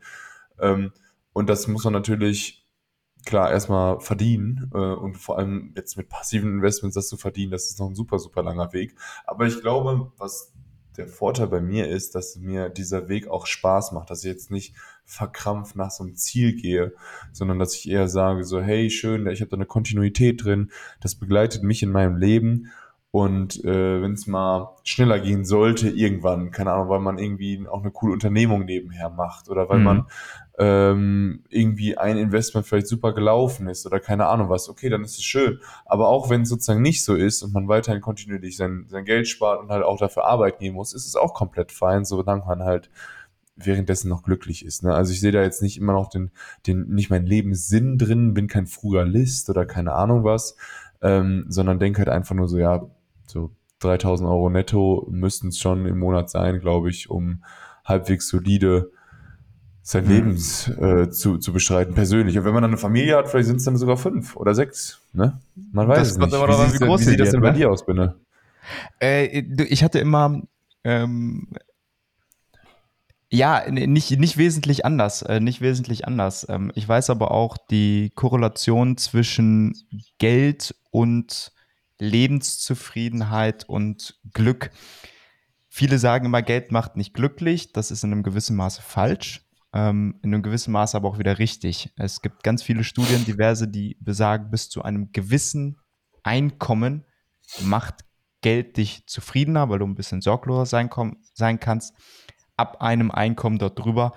Ähm, 0.59 0.93
und 1.33 1.49
das 1.49 1.67
muss 1.67 1.83
man 1.83 1.93
natürlich, 1.93 2.62
klar, 3.25 3.51
erstmal 3.51 3.99
verdienen 3.99 4.71
äh, 4.73 4.77
und 4.77 5.17
vor 5.17 5.37
allem 5.37 5.73
jetzt 5.75 5.97
mit 5.97 6.09
passiven 6.09 6.51
Investments 6.51 6.95
das 6.95 7.07
zu 7.07 7.17
verdienen, 7.17 7.51
das 7.51 7.69
ist 7.69 7.79
noch 7.79 7.89
ein 7.89 7.95
super, 7.95 8.19
super 8.19 8.43
langer 8.43 8.73
Weg. 8.73 8.95
Aber 9.25 9.45
ich 9.45 9.61
glaube, 9.61 10.11
was 10.17 10.53
der 10.97 11.07
Vorteil 11.07 11.47
bei 11.47 11.61
mir 11.61 11.87
ist, 11.87 12.15
dass 12.15 12.35
mir 12.35 12.69
dieser 12.69 13.09
Weg 13.09 13.27
auch 13.27 13.47
Spaß 13.47 13.93
macht, 13.93 14.09
dass 14.09 14.23
ich 14.23 14.29
jetzt 14.29 14.51
nicht 14.51 14.75
verkrampft 15.05 15.75
nach 15.75 15.91
so 15.91 16.03
einem 16.03 16.15
Ziel 16.15 16.55
gehe, 16.55 16.93
sondern 17.31 17.59
dass 17.59 17.75
ich 17.75 17.89
eher 17.89 18.07
sage 18.07 18.43
so, 18.43 18.61
hey, 18.61 18.89
schön, 18.89 19.27
ich 19.27 19.41
habe 19.41 19.49
da 19.49 19.57
eine 19.57 19.65
Kontinuität 19.65 20.43
drin, 20.43 20.71
das 21.01 21.15
begleitet 21.15 21.63
mich 21.63 21.83
in 21.83 21.91
meinem 21.91 22.15
Leben 22.15 22.71
und 23.15 23.63
äh, 23.63 24.01
wenn 24.01 24.13
es 24.13 24.25
mal 24.25 24.75
schneller 24.83 25.19
gehen 25.19 25.45
sollte, 25.45 25.87
irgendwann, 25.87 26.49
keine 26.49 26.71
Ahnung, 26.71 26.89
weil 26.89 26.99
man 26.99 27.19
irgendwie 27.19 27.63
auch 27.69 27.81
eine 27.81 27.91
coole 27.91 28.11
Unternehmung 28.11 28.65
nebenher 28.65 29.11
macht 29.11 29.49
oder 29.49 29.69
weil 29.69 29.77
mhm. 29.77 29.83
man 29.83 30.05
ähm, 30.57 31.43
irgendwie 31.47 31.95
ein 31.95 32.17
Investment 32.17 32.65
vielleicht 32.65 32.87
super 32.87 33.13
gelaufen 33.13 33.67
ist 33.67 33.85
oder 33.85 33.99
keine 33.99 34.25
Ahnung 34.25 34.49
was, 34.49 34.67
okay, 34.67 34.89
dann 34.89 35.03
ist 35.03 35.19
es 35.19 35.23
schön. 35.23 35.59
Aber 35.85 36.07
auch 36.07 36.31
wenn 36.31 36.41
es 36.41 36.49
sozusagen 36.49 36.81
nicht 36.81 37.05
so 37.05 37.13
ist 37.13 37.43
und 37.43 37.53
man 37.53 37.67
weiterhin 37.67 38.01
kontinuierlich 38.01 38.57
sein, 38.57 38.85
sein 38.87 39.05
Geld 39.05 39.27
spart 39.27 39.61
und 39.61 39.69
halt 39.69 39.83
auch 39.83 39.99
dafür 39.99 40.25
Arbeit 40.25 40.59
nehmen 40.59 40.75
muss, 40.75 40.95
ist 40.95 41.05
es 41.05 41.15
auch 41.15 41.35
komplett 41.35 41.71
fein, 41.71 42.05
solange 42.05 42.45
man 42.47 42.63
halt 42.63 42.89
währenddessen 43.55 44.09
noch 44.09 44.23
glücklich 44.23 44.65
ist. 44.65 44.81
Ne? 44.81 44.91
Also 44.91 45.11
ich 45.13 45.19
sehe 45.19 45.31
da 45.31 45.43
jetzt 45.43 45.61
nicht 45.61 45.77
immer 45.77 45.93
noch 45.93 46.09
den, 46.09 46.31
den, 46.65 46.87
nicht 46.87 47.11
mein 47.11 47.27
Lebenssinn 47.27 47.99
drin, 47.99 48.33
bin 48.33 48.47
kein 48.47 48.65
Frugalist 48.65 49.51
oder 49.51 49.67
keine 49.67 49.93
Ahnung 49.93 50.23
was, 50.23 50.57
ähm, 51.03 51.45
sondern 51.49 51.77
denke 51.77 51.99
halt 51.99 52.09
einfach 52.09 52.33
nur 52.33 52.47
so, 52.47 52.57
ja, 52.57 52.87
3000 53.83 54.29
Euro 54.29 54.49
netto 54.49 55.07
müssten 55.11 55.49
es 55.49 55.57
schon 55.57 55.85
im 55.85 55.99
Monat 55.99 56.29
sein, 56.29 56.59
glaube 56.59 56.89
ich, 56.89 57.09
um 57.09 57.43
halbwegs 57.85 58.27
solide 58.27 58.91
sein 59.81 60.05
mhm. 60.05 60.11
Lebens 60.11 60.69
äh, 60.69 61.09
zu, 61.09 61.37
zu 61.37 61.51
bestreiten, 61.51 61.93
persönlich. 61.93 62.37
Und 62.37 62.45
wenn 62.45 62.53
man 62.53 62.63
dann 62.63 62.71
eine 62.71 62.77
Familie 62.77 63.17
hat, 63.17 63.27
vielleicht 63.27 63.47
sind 63.47 63.57
es 63.57 63.65
dann 63.65 63.77
sogar 63.77 63.97
fünf 63.97 64.35
oder 64.37 64.55
sechs. 64.55 65.01
Ne? 65.11 65.39
Man 65.71 65.87
weiß 65.87 65.99
das 65.99 66.11
es 66.11 66.17
nicht. 66.17 66.33
Aber 66.33 66.47
wie, 66.47 66.73
wie, 66.73 66.85
groß 66.85 67.01
wie 67.01 67.05
sieht 67.05 67.19
das 67.19 67.31
denn 67.31 67.41
bei 67.41 67.51
dir 67.51 67.69
aus, 67.69 67.85
Binne? 67.85 68.15
Äh, 69.01 69.43
ich 69.65 69.83
hatte 69.83 69.99
immer 69.99 70.41
ähm, 70.85 71.49
ja, 73.33 73.63
nicht, 73.67 74.19
nicht 74.19 74.37
wesentlich 74.37 74.85
anders, 74.85 75.23
äh, 75.23 75.39
nicht 75.39 75.59
wesentlich 75.59 76.05
anders. 76.05 76.45
Ähm, 76.49 76.71
ich 76.75 76.87
weiß 76.87 77.09
aber 77.09 77.31
auch 77.31 77.57
die 77.57 78.11
Korrelation 78.13 78.95
zwischen 78.97 79.75
Geld 80.19 80.75
und 80.91 81.51
Lebenszufriedenheit 81.99 83.67
und 83.67 84.19
Glück. 84.33 84.71
Viele 85.69 85.97
sagen 85.97 86.25
immer, 86.25 86.41
Geld 86.41 86.71
macht 86.71 86.95
nicht 86.95 87.13
glücklich. 87.13 87.73
Das 87.73 87.91
ist 87.91 88.03
in 88.03 88.11
einem 88.11 88.23
gewissen 88.23 88.55
Maße 88.55 88.81
falsch 88.81 89.43
ähm, 89.73 90.19
in 90.21 90.33
einem 90.33 90.43
gewissen 90.43 90.71
Maße 90.71 90.95
aber 90.95 91.09
auch 91.09 91.19
wieder 91.19 91.39
richtig. 91.39 91.91
Es 91.97 92.21
gibt 92.21 92.43
ganz 92.43 92.63
viele 92.63 92.83
Studien, 92.83 93.25
diverse, 93.25 93.67
die 93.67 93.97
besagen, 93.99 94.51
bis 94.51 94.69
zu 94.69 94.83
einem 94.83 95.11
gewissen 95.11 95.79
Einkommen 96.21 97.05
macht 97.61 98.05
Geld 98.41 98.77
dich 98.77 99.07
zufriedener, 99.07 99.69
weil 99.69 99.79
du 99.79 99.85
ein 99.85 99.95
bisschen 99.95 100.21
sorgloser 100.21 100.65
sein, 100.65 100.89
sein 101.33 101.59
kannst. 101.59 101.95
Ab 102.55 102.81
einem 102.81 103.09
Einkommen 103.09 103.57
dort 103.57 103.79
drüber, 103.79 104.13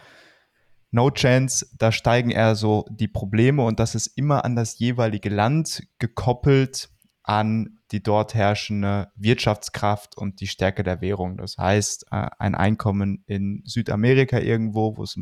no 0.90 1.10
chance, 1.10 1.66
da 1.78 1.90
steigen 1.90 2.30
eher 2.30 2.54
so 2.54 2.84
die 2.90 3.08
Probleme 3.08 3.64
und 3.64 3.80
das 3.80 3.94
ist 3.94 4.08
immer 4.08 4.44
an 4.44 4.56
das 4.56 4.78
jeweilige 4.78 5.30
Land 5.30 5.82
gekoppelt 5.98 6.90
an 7.26 7.80
die 7.90 8.02
dort 8.02 8.34
herrschende 8.34 9.10
Wirtschaftskraft 9.16 10.16
und 10.16 10.40
die 10.40 10.46
Stärke 10.46 10.84
der 10.84 11.00
Währung. 11.00 11.36
Das 11.36 11.58
heißt, 11.58 12.06
äh, 12.12 12.28
ein 12.38 12.54
Einkommen 12.54 13.24
in 13.26 13.62
Südamerika 13.64 14.38
irgendwo, 14.38 14.96
wo 14.96 15.02
es 15.02 15.18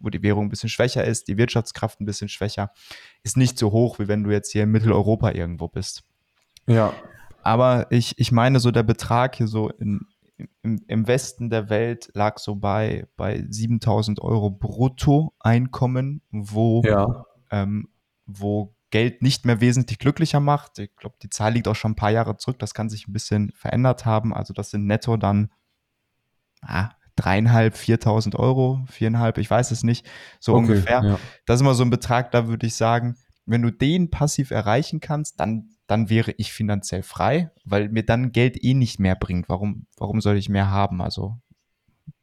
wo 0.00 0.10
die 0.10 0.22
Währung 0.22 0.46
ein 0.46 0.48
bisschen 0.50 0.68
schwächer 0.68 1.04
ist, 1.04 1.28
die 1.28 1.38
Wirtschaftskraft 1.38 2.00
ein 2.00 2.04
bisschen 2.04 2.28
schwächer, 2.28 2.72
ist 3.22 3.38
nicht 3.38 3.58
so 3.58 3.72
hoch, 3.72 3.98
wie 3.98 4.08
wenn 4.08 4.22
du 4.22 4.30
jetzt 4.30 4.52
hier 4.52 4.64
in 4.64 4.70
Mitteleuropa 4.70 5.30
irgendwo 5.30 5.68
bist. 5.68 6.02
Ja. 6.66 6.92
Aber 7.42 7.86
ich, 7.90 8.18
ich 8.18 8.30
meine, 8.30 8.60
so 8.60 8.70
der 8.70 8.82
Betrag 8.82 9.36
hier 9.36 9.46
so 9.46 9.70
in, 9.70 10.00
im, 10.62 10.82
im 10.88 11.06
Westen 11.06 11.48
der 11.48 11.70
Welt 11.70 12.10
lag 12.12 12.38
so 12.38 12.56
bei, 12.56 13.06
bei 13.16 13.44
7000 13.48 14.20
Euro 14.20 14.50
Bruttoeinkommen, 14.50 16.22
wo, 16.30 16.82
ja. 16.84 17.24
ähm, 17.50 17.88
wo 18.26 18.74
Geld 18.94 19.22
nicht 19.22 19.44
mehr 19.44 19.60
wesentlich 19.60 19.98
glücklicher 19.98 20.38
macht. 20.38 20.78
Ich 20.78 20.94
glaube, 20.94 21.16
die 21.20 21.28
Zahl 21.28 21.54
liegt 21.54 21.66
auch 21.66 21.74
schon 21.74 21.90
ein 21.90 21.96
paar 21.96 22.12
Jahre 22.12 22.36
zurück. 22.36 22.60
Das 22.60 22.74
kann 22.74 22.88
sich 22.88 23.08
ein 23.08 23.12
bisschen 23.12 23.50
verändert 23.56 24.06
haben. 24.06 24.32
Also 24.32 24.54
das 24.54 24.70
sind 24.70 24.86
netto 24.86 25.16
dann 25.16 25.50
ah, 26.62 26.90
dreieinhalb, 27.16 27.76
viertausend 27.76 28.36
Euro, 28.36 28.84
viereinhalb, 28.88 29.38
ich 29.38 29.50
weiß 29.50 29.72
es 29.72 29.82
nicht, 29.82 30.06
so 30.38 30.52
okay, 30.52 30.60
ungefähr. 30.60 31.02
Ja. 31.02 31.18
Das 31.44 31.56
ist 31.56 31.62
immer 31.62 31.74
so 31.74 31.82
ein 31.82 31.90
Betrag, 31.90 32.30
da 32.30 32.46
würde 32.46 32.68
ich 32.68 32.76
sagen, 32.76 33.16
wenn 33.46 33.62
du 33.62 33.72
den 33.72 34.12
passiv 34.12 34.52
erreichen 34.52 35.00
kannst, 35.00 35.40
dann, 35.40 35.70
dann 35.88 36.08
wäre 36.08 36.30
ich 36.38 36.52
finanziell 36.52 37.02
frei, 37.02 37.50
weil 37.64 37.88
mir 37.88 38.04
dann 38.04 38.30
Geld 38.30 38.62
eh 38.62 38.74
nicht 38.74 39.00
mehr 39.00 39.16
bringt. 39.16 39.48
Warum, 39.48 39.86
warum 39.96 40.20
soll 40.20 40.36
ich 40.36 40.48
mehr 40.48 40.70
haben? 40.70 41.02
Also 41.02 41.40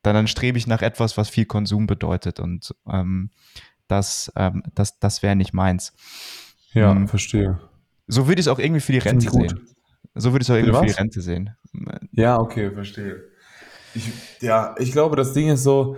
dann, 0.03 0.13
dann 0.13 0.27
strebe 0.27 0.57
ich 0.57 0.67
nach 0.67 0.81
etwas, 0.81 1.17
was 1.17 1.27
viel 1.27 1.45
Konsum 1.45 1.86
bedeutet 1.86 2.39
und 2.39 2.73
ähm, 2.89 3.29
das, 3.89 4.31
ähm, 4.38 4.63
das, 4.73 4.99
das 4.99 5.21
wäre 5.21 5.36
nicht 5.36 5.53
meins. 5.53 5.91
Ja, 6.73 6.91
ähm, 6.91 7.07
verstehe. 7.07 7.60
So 8.07 8.27
würde 8.27 8.39
ich 8.39 8.47
es 8.47 8.51
auch 8.51 8.60
irgendwie 8.60 8.81
für 8.81 8.91
die 8.91 8.99
Rente 8.99 9.29
sehen. 9.29 9.67
So 10.15 10.31
würde 10.31 10.43
ich 10.43 10.49
es 10.49 10.51
auch 10.51 10.57
irgendwie 10.57 10.77
für 10.79 10.93
die 10.93 10.99
Rente 10.99 11.21
sehen. 11.21 11.55
Ja, 12.12 12.39
okay, 12.39 12.71
verstehe. 12.71 13.23
Ich, 13.93 14.12
ja, 14.41 14.75
ich 14.77 14.91
glaube, 14.91 15.15
das 15.15 15.34
Ding 15.34 15.49
ist 15.49 15.63
so, 15.63 15.97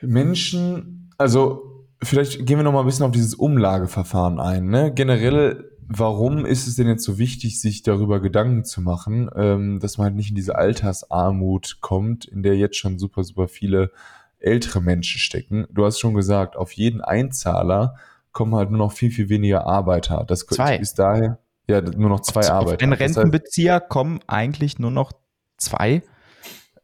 Menschen, 0.00 1.10
also 1.18 1.86
vielleicht 2.02 2.44
gehen 2.44 2.58
wir 2.58 2.64
noch 2.64 2.72
mal 2.72 2.80
ein 2.80 2.86
bisschen 2.86 3.06
auf 3.06 3.12
dieses 3.12 3.34
Umlageverfahren 3.34 4.40
ein. 4.40 4.68
Ne? 4.68 4.92
Generell, 4.92 5.70
warum 5.86 6.44
ist 6.44 6.66
es 6.66 6.76
denn 6.76 6.88
jetzt 6.88 7.04
so 7.04 7.18
wichtig, 7.18 7.60
sich 7.60 7.82
darüber 7.82 8.20
Gedanken 8.20 8.64
zu 8.64 8.80
machen, 8.80 9.30
ähm, 9.36 9.78
dass 9.80 9.98
man 9.98 10.06
halt 10.06 10.16
nicht 10.16 10.30
in 10.30 10.36
diese 10.36 10.56
Altersarmut 10.56 11.78
kommt, 11.80 12.24
in 12.24 12.42
der 12.42 12.56
jetzt 12.56 12.76
schon 12.76 12.98
super, 12.98 13.22
super 13.24 13.48
viele 13.48 13.92
ältere 14.38 14.80
Menschen 14.80 15.20
stecken? 15.20 15.66
Du 15.70 15.84
hast 15.84 16.00
schon 16.00 16.14
gesagt, 16.14 16.56
auf 16.56 16.72
jeden 16.72 17.00
Einzahler 17.00 17.96
kommen 18.32 18.54
halt 18.54 18.70
nur 18.70 18.78
noch 18.78 18.92
viel, 18.92 19.10
viel 19.10 19.28
weniger 19.28 19.66
Arbeiter. 19.66 20.24
Das 20.26 20.40
zwei. 20.40 20.76
ist 20.76 20.98
daher, 20.98 21.38
ja, 21.68 21.80
nur 21.80 22.08
noch 22.08 22.20
zwei 22.20 22.40
auf, 22.40 22.50
Arbeiter. 22.50 22.72
Auf 22.72 22.78
den 22.78 22.92
Rentenbezieher 22.92 23.74
das 23.74 23.82
heißt, 23.82 23.90
kommen 23.90 24.20
eigentlich 24.26 24.78
nur 24.78 24.90
noch 24.90 25.12
zwei, 25.56 26.02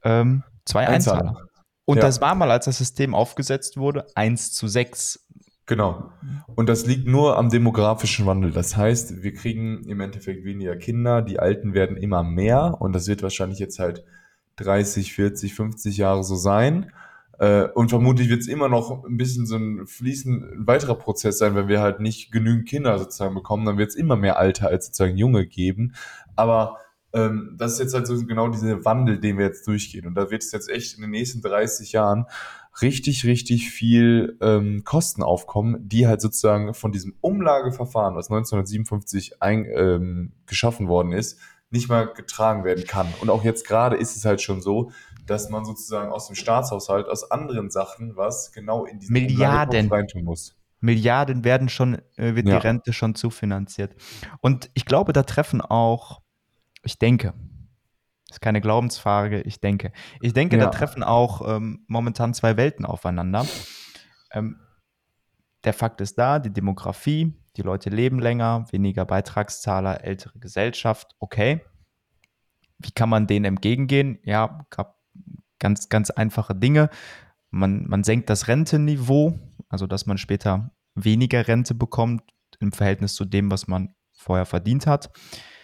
ähm, 0.04 0.44
zwei 0.64 0.86
Einzahler. 0.86 1.20
Einzahler. 1.20 1.48
Und 1.84 1.96
ja. 1.96 2.02
das 2.02 2.20
war 2.20 2.34
mal, 2.34 2.50
als 2.50 2.66
das 2.66 2.78
System 2.78 3.14
aufgesetzt 3.14 3.78
wurde, 3.78 4.06
1 4.14 4.52
zu 4.52 4.68
6. 4.68 5.26
Genau. 5.64 6.10
Und 6.54 6.68
das 6.68 6.86
liegt 6.86 7.06
nur 7.06 7.38
am 7.38 7.48
demografischen 7.48 8.26
Wandel. 8.26 8.52
Das 8.52 8.76
heißt, 8.76 9.22
wir 9.22 9.32
kriegen 9.32 9.84
im 9.84 10.00
Endeffekt 10.00 10.44
weniger 10.44 10.76
Kinder, 10.76 11.22
die 11.22 11.38
Alten 11.38 11.72
werden 11.74 11.96
immer 11.96 12.22
mehr 12.22 12.76
und 12.80 12.94
das 12.94 13.06
wird 13.06 13.22
wahrscheinlich 13.22 13.58
jetzt 13.58 13.78
halt 13.78 14.04
30, 14.56 15.14
40, 15.14 15.54
50 15.54 15.96
Jahre 15.96 16.24
so 16.24 16.36
sein. 16.36 16.92
Äh, 17.38 17.68
und 17.74 17.88
vermutlich 17.88 18.28
wird 18.28 18.40
es 18.40 18.48
immer 18.48 18.68
noch 18.68 19.04
ein 19.04 19.16
bisschen 19.16 19.46
so 19.46 19.56
ein 19.56 19.86
fließend 19.86 20.66
weiterer 20.66 20.96
Prozess 20.96 21.38
sein, 21.38 21.54
wenn 21.54 21.68
wir 21.68 21.80
halt 21.80 22.00
nicht 22.00 22.32
genügend 22.32 22.68
Kinder 22.68 22.98
sozusagen 22.98 23.34
bekommen, 23.34 23.64
dann 23.64 23.78
wird 23.78 23.90
es 23.90 23.96
immer 23.96 24.16
mehr 24.16 24.38
Alte 24.38 24.66
als 24.66 24.86
sozusagen 24.86 25.16
Junge 25.16 25.46
geben. 25.46 25.94
Aber 26.36 26.78
ähm, 27.12 27.54
das 27.56 27.74
ist 27.74 27.78
jetzt 27.78 27.94
halt 27.94 28.06
so 28.06 28.26
genau 28.26 28.48
dieser 28.48 28.84
Wandel, 28.84 29.18
den 29.18 29.38
wir 29.38 29.46
jetzt 29.46 29.66
durchgehen. 29.66 30.06
Und 30.06 30.14
da 30.14 30.30
wird 30.30 30.42
es 30.42 30.52
jetzt 30.52 30.68
echt 30.68 30.96
in 30.96 31.02
den 31.02 31.10
nächsten 31.10 31.40
30 31.40 31.92
Jahren 31.92 32.26
richtig, 32.82 33.24
richtig 33.24 33.70
viel 33.70 34.36
ähm, 34.40 34.82
Kosten 34.84 35.22
aufkommen, 35.22 35.88
die 35.88 36.06
halt 36.06 36.20
sozusagen 36.20 36.74
von 36.74 36.92
diesem 36.92 37.14
Umlageverfahren, 37.20 38.14
was 38.14 38.30
1957 38.30 39.42
ein, 39.42 39.64
ähm, 39.74 40.32
geschaffen 40.46 40.88
worden 40.88 41.12
ist, 41.12 41.38
nicht 41.70 41.88
mal 41.88 42.12
getragen 42.12 42.64
werden 42.64 42.84
kann. 42.86 43.06
Und 43.20 43.30
auch 43.30 43.44
jetzt 43.44 43.66
gerade 43.66 43.96
ist 43.96 44.16
es 44.16 44.24
halt 44.24 44.40
schon 44.40 44.60
so, 44.60 44.90
dass 45.28 45.48
man 45.48 45.64
sozusagen 45.64 46.10
aus 46.10 46.26
dem 46.26 46.36
Staatshaushalt, 46.36 47.08
aus 47.08 47.30
anderen 47.30 47.70
Sachen, 47.70 48.16
was 48.16 48.52
genau 48.52 48.84
in 48.84 48.98
diesen 48.98 49.12
Milliarden 49.12 49.88
reintun 49.88 50.24
muss. 50.24 50.56
Milliarden 50.80 51.44
werden 51.44 51.68
schon, 51.68 51.94
äh, 52.16 52.34
wird 52.34 52.48
ja. 52.48 52.58
die 52.58 52.66
Rente 52.66 52.92
schon 52.92 53.14
zufinanziert. 53.14 53.94
Und 54.40 54.70
ich 54.74 54.84
glaube, 54.84 55.12
da 55.12 55.24
treffen 55.24 55.60
auch 55.60 56.22
ich 56.82 56.98
denke. 56.98 57.34
Das 58.28 58.36
ist 58.36 58.40
keine 58.40 58.60
Glaubensfrage, 58.60 59.40
ich 59.42 59.60
denke. 59.60 59.92
Ich 60.20 60.34
denke, 60.34 60.58
ja. 60.58 60.64
da 60.64 60.70
treffen 60.70 61.02
auch 61.02 61.56
ähm, 61.56 61.84
momentan 61.86 62.34
zwei 62.34 62.56
Welten 62.56 62.84
aufeinander. 62.84 63.46
Ähm, 64.32 64.60
der 65.64 65.72
Fakt 65.72 66.00
ist 66.00 66.18
da, 66.18 66.38
die 66.38 66.52
Demografie, 66.52 67.34
die 67.56 67.62
Leute 67.62 67.90
leben 67.90 68.18
länger, 68.18 68.66
weniger 68.70 69.04
Beitragszahler, 69.04 70.04
ältere 70.04 70.38
Gesellschaft, 70.38 71.14
okay. 71.18 71.62
Wie 72.78 72.92
kann 72.92 73.08
man 73.08 73.26
denen 73.26 73.44
entgegengehen? 73.44 74.18
Ja, 74.22 74.66
ganz, 75.58 75.88
ganz 75.88 76.10
einfache 76.10 76.54
Dinge. 76.54 76.90
Man, 77.50 77.86
man 77.88 78.04
senkt 78.04 78.30
das 78.30 78.48
Rentenniveau, 78.48 79.38
also 79.68 79.86
dass 79.86 80.06
man 80.06 80.18
später 80.18 80.70
weniger 80.94 81.46
Rente 81.46 81.74
bekommt 81.74 82.22
im 82.60 82.72
Verhältnis 82.72 83.14
zu 83.14 83.24
dem, 83.24 83.50
was 83.50 83.68
man 83.68 83.94
vorher 84.12 84.46
verdient 84.46 84.86
hat. 84.86 85.10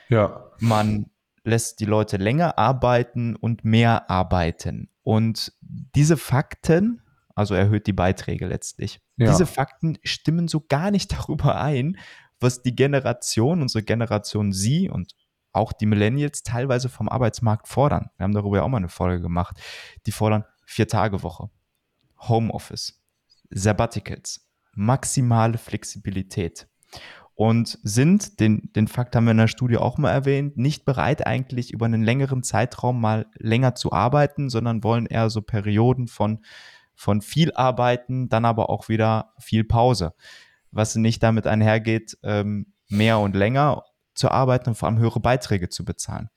Ja. 0.09 0.51
Man 0.61 1.11
lässt 1.45 1.81
die 1.81 1.85
Leute 1.85 2.17
länger 2.17 2.59
arbeiten 2.59 3.37
und 3.37 3.65
mehr 3.65 4.11
arbeiten. 4.11 4.89
Und 5.03 5.53
diese 5.61 6.17
Fakten, 6.17 7.03
also 7.35 7.55
erhöht 7.55 7.87
die 7.87 7.93
Beiträge 7.93 8.47
letztlich, 8.47 9.01
ja. 9.17 9.31
diese 9.31 9.47
Fakten 9.47 9.99
stimmen 10.03 10.49
so 10.49 10.65
gar 10.67 10.91
nicht 10.91 11.13
darüber 11.19 11.61
ein, 11.61 11.99
was 12.41 12.63
die 12.63 12.75
Generation, 12.75 13.63
unsere 13.63 13.85
Generation 13.85 14.53
Sie 14.53 14.89
und 14.89 15.15
auch 15.55 15.73
die 15.73 15.87
Millennials 15.87 16.43
teilweise 16.43 16.89
vom 16.89 17.09
Arbeitsmarkt 17.09 17.69
fordern. 17.69 18.11
Wir 18.17 18.25
haben 18.25 18.35
darüber 18.35 18.59
ja 18.59 18.63
auch 18.63 18.69
mal 18.69 18.79
eine 18.79 18.89
Folge 18.89 19.21
gemacht. 19.21 19.61
Die 20.07 20.13
fordern 20.13 20.45
Vier-Tage-Woche, 20.67 21.51
Homeoffice, 22.21 23.03
Sabbaticals, 23.51 24.49
maximale 24.73 25.59
Flexibilität 25.59 26.67
und 27.35 27.79
sind, 27.83 28.39
den, 28.39 28.71
den 28.77 28.87
Fakt 28.87 29.17
haben 29.17 29.25
wir 29.25 29.33
in 29.33 29.39
der 29.39 29.49
Studie 29.49 29.77
auch 29.77 29.99
mal 29.99 30.11
erwähnt, 30.11 30.57
nicht 30.57 30.85
bereit 30.85 31.27
eigentlich 31.27 31.73
über 31.73 31.87
einen 31.87 32.05
längeren 32.05 32.43
Zeitraum 32.43 33.01
mal 33.01 33.27
länger 33.37 33.75
zu 33.75 33.93
arbeiten, 33.93 34.49
sondern 34.51 34.85
wollen 34.85 35.07
eher 35.07 35.31
so 35.31 35.43
Perioden 35.43 36.07
von, 36.07 36.45
von 36.95 37.21
viel 37.21 37.53
Arbeiten, 37.53 38.29
dann 38.29 38.45
aber 38.45 38.71
auch 38.71 38.89
wieder 38.89 39.33
viel 39.41 39.65
Pause. 39.65 40.15
Was 40.71 40.95
nicht 40.95 41.23
damit 41.23 41.47
einhergeht, 41.47 42.19
ähm, 42.23 42.73
mehr 42.89 43.19
und 43.19 43.35
länger 43.35 43.83
zu 44.15 44.31
arbeiten 44.31 44.71
und 44.71 44.75
vor 44.75 44.89
allem 44.89 44.99
höhere 44.99 45.21
Beiträge 45.21 45.69
zu 45.69 45.85
bezahlen. 45.85 46.31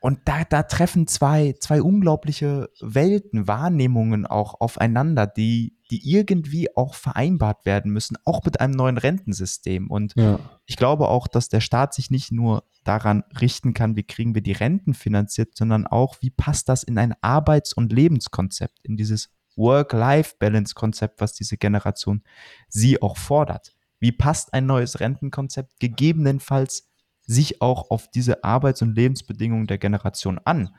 Und 0.00 0.20
da, 0.24 0.44
da 0.44 0.62
treffen 0.62 1.06
zwei, 1.06 1.54
zwei 1.60 1.82
unglaubliche 1.82 2.70
Welten, 2.80 3.48
Wahrnehmungen 3.48 4.26
auch 4.26 4.60
aufeinander, 4.60 5.26
die, 5.26 5.76
die 5.90 6.10
irgendwie 6.10 6.74
auch 6.76 6.94
vereinbart 6.94 7.66
werden 7.66 7.92
müssen, 7.92 8.16
auch 8.24 8.44
mit 8.44 8.60
einem 8.60 8.74
neuen 8.74 8.98
Rentensystem. 8.98 9.90
Und 9.90 10.14
ja. 10.16 10.38
ich 10.66 10.76
glaube 10.76 11.08
auch, 11.08 11.28
dass 11.28 11.48
der 11.48 11.60
Staat 11.60 11.94
sich 11.94 12.10
nicht 12.10 12.32
nur 12.32 12.64
daran 12.84 13.24
richten 13.40 13.74
kann, 13.74 13.96
wie 13.96 14.04
kriegen 14.04 14.34
wir 14.34 14.42
die 14.42 14.52
Renten 14.52 14.94
finanziert, 14.94 15.56
sondern 15.56 15.86
auch, 15.86 16.16
wie 16.20 16.30
passt 16.30 16.68
das 16.68 16.82
in 16.82 16.98
ein 16.98 17.14
Arbeits- 17.20 17.72
und 17.72 17.92
Lebenskonzept, 17.92 18.78
in 18.82 18.96
dieses 18.96 19.30
Work-Life-Balance-Konzept, 19.56 21.20
was 21.20 21.32
diese 21.32 21.56
Generation 21.56 22.22
sie 22.68 23.02
auch 23.02 23.16
fordert. 23.16 23.74
Wie 23.98 24.12
passt 24.12 24.52
ein 24.52 24.66
neues 24.66 25.00
Rentenkonzept 25.00 25.80
gegebenenfalls 25.80 26.90
sich 27.26 27.60
auch 27.60 27.90
auf 27.90 28.08
diese 28.08 28.44
Arbeits- 28.44 28.82
und 28.82 28.94
Lebensbedingungen 28.94 29.66
der 29.66 29.78
Generation 29.78 30.40
an 30.44 30.70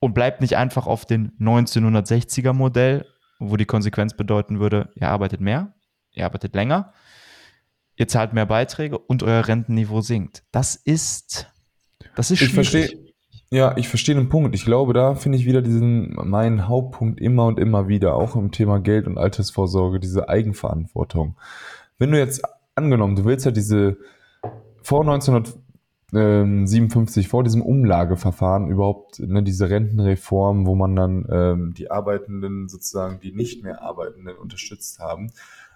und 0.00 0.14
bleibt 0.14 0.40
nicht 0.40 0.56
einfach 0.56 0.86
auf 0.86 1.04
dem 1.04 1.32
1960er 1.38 2.52
Modell, 2.52 3.06
wo 3.38 3.56
die 3.56 3.66
Konsequenz 3.66 4.14
bedeuten 4.14 4.58
würde, 4.58 4.90
ihr 4.94 5.08
arbeitet 5.08 5.40
mehr, 5.40 5.74
ihr 6.12 6.24
arbeitet 6.24 6.54
länger, 6.54 6.92
ihr 7.96 8.08
zahlt 8.08 8.32
mehr 8.32 8.46
Beiträge 8.46 8.98
und 8.98 9.22
euer 9.22 9.46
Rentenniveau 9.46 10.00
sinkt. 10.00 10.44
Das 10.50 10.76
ist, 10.76 11.46
das 12.16 12.30
ist 12.30 12.38
schwierig. 12.38 12.50
Ich 12.50 12.54
verstehe, 12.54 13.12
ja, 13.52 13.76
ich 13.76 13.88
verstehe 13.88 14.14
den 14.14 14.30
Punkt. 14.30 14.54
Ich 14.54 14.64
glaube, 14.64 14.94
da 14.94 15.14
finde 15.14 15.36
ich 15.36 15.44
wieder 15.44 15.60
diesen, 15.60 16.14
meinen 16.14 16.68
Hauptpunkt 16.68 17.20
immer 17.20 17.44
und 17.44 17.60
immer 17.60 17.86
wieder, 17.86 18.14
auch 18.14 18.34
im 18.34 18.50
Thema 18.50 18.80
Geld 18.80 19.06
und 19.06 19.18
Altersvorsorge, 19.18 20.00
diese 20.00 20.28
Eigenverantwortung. 20.30 21.36
Wenn 21.98 22.12
du 22.12 22.18
jetzt 22.18 22.42
angenommen, 22.74 23.14
du 23.14 23.26
willst 23.26 23.44
ja 23.44 23.52
diese, 23.52 23.98
vor 24.82 25.02
1957, 25.02 27.28
vor 27.28 27.44
diesem 27.44 27.62
Umlageverfahren 27.62 28.68
überhaupt 28.68 29.20
ne, 29.20 29.42
diese 29.42 29.70
Rentenreform, 29.70 30.66
wo 30.66 30.74
man 30.74 30.94
dann 30.96 31.26
ähm, 31.30 31.72
die 31.74 31.90
Arbeitenden 31.90 32.68
sozusagen, 32.68 33.20
die 33.20 33.32
nicht 33.32 33.62
mehr 33.62 33.80
Arbeitenden 33.82 34.36
unterstützt 34.36 34.98
haben, 34.98 35.32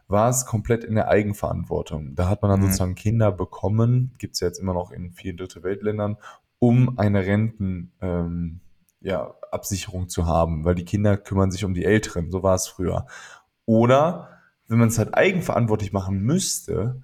war 0.09 0.29
es 0.29 0.47
komplett 0.47 0.85
in 0.85 0.95
der 0.95 1.09
Eigenverantwortung. 1.09 2.15
Da 2.15 2.29
hat 2.29 2.43
man 2.43 2.51
dann 2.51 2.61
mhm. 2.61 2.67
sozusagen 2.67 2.95
Kinder 2.95 3.33
bekommen, 3.33 4.15
gibt 4.19 4.35
es 4.35 4.41
ja 4.41 4.49
jetzt 4.49 4.59
immer 4.59 4.75
noch 4.75 4.93
in 4.93 5.13
vielen 5.13 5.37
Dritte 5.37 5.63
Weltländern, 5.63 6.17
um 6.59 6.99
eine 6.99 7.27
Renten, 7.27 7.93
ähm, 8.01 8.61
ja, 9.01 9.35
Absicherung 9.51 10.09
zu 10.09 10.27
haben, 10.27 10.65
weil 10.65 10.75
die 10.75 10.85
Kinder 10.85 11.17
kümmern 11.17 11.51
sich 11.51 11.65
um 11.65 11.75
die 11.75 11.85
Älteren, 11.85 12.31
so 12.31 12.43
war 12.43 12.55
es 12.55 12.67
früher. 12.67 13.07
Oder 13.65 14.29
wenn 14.69 14.79
man 14.79 14.89
es 14.89 14.99
halt 14.99 15.15
eigenverantwortlich 15.15 15.93
machen 15.93 16.21
müsste, 16.21 17.03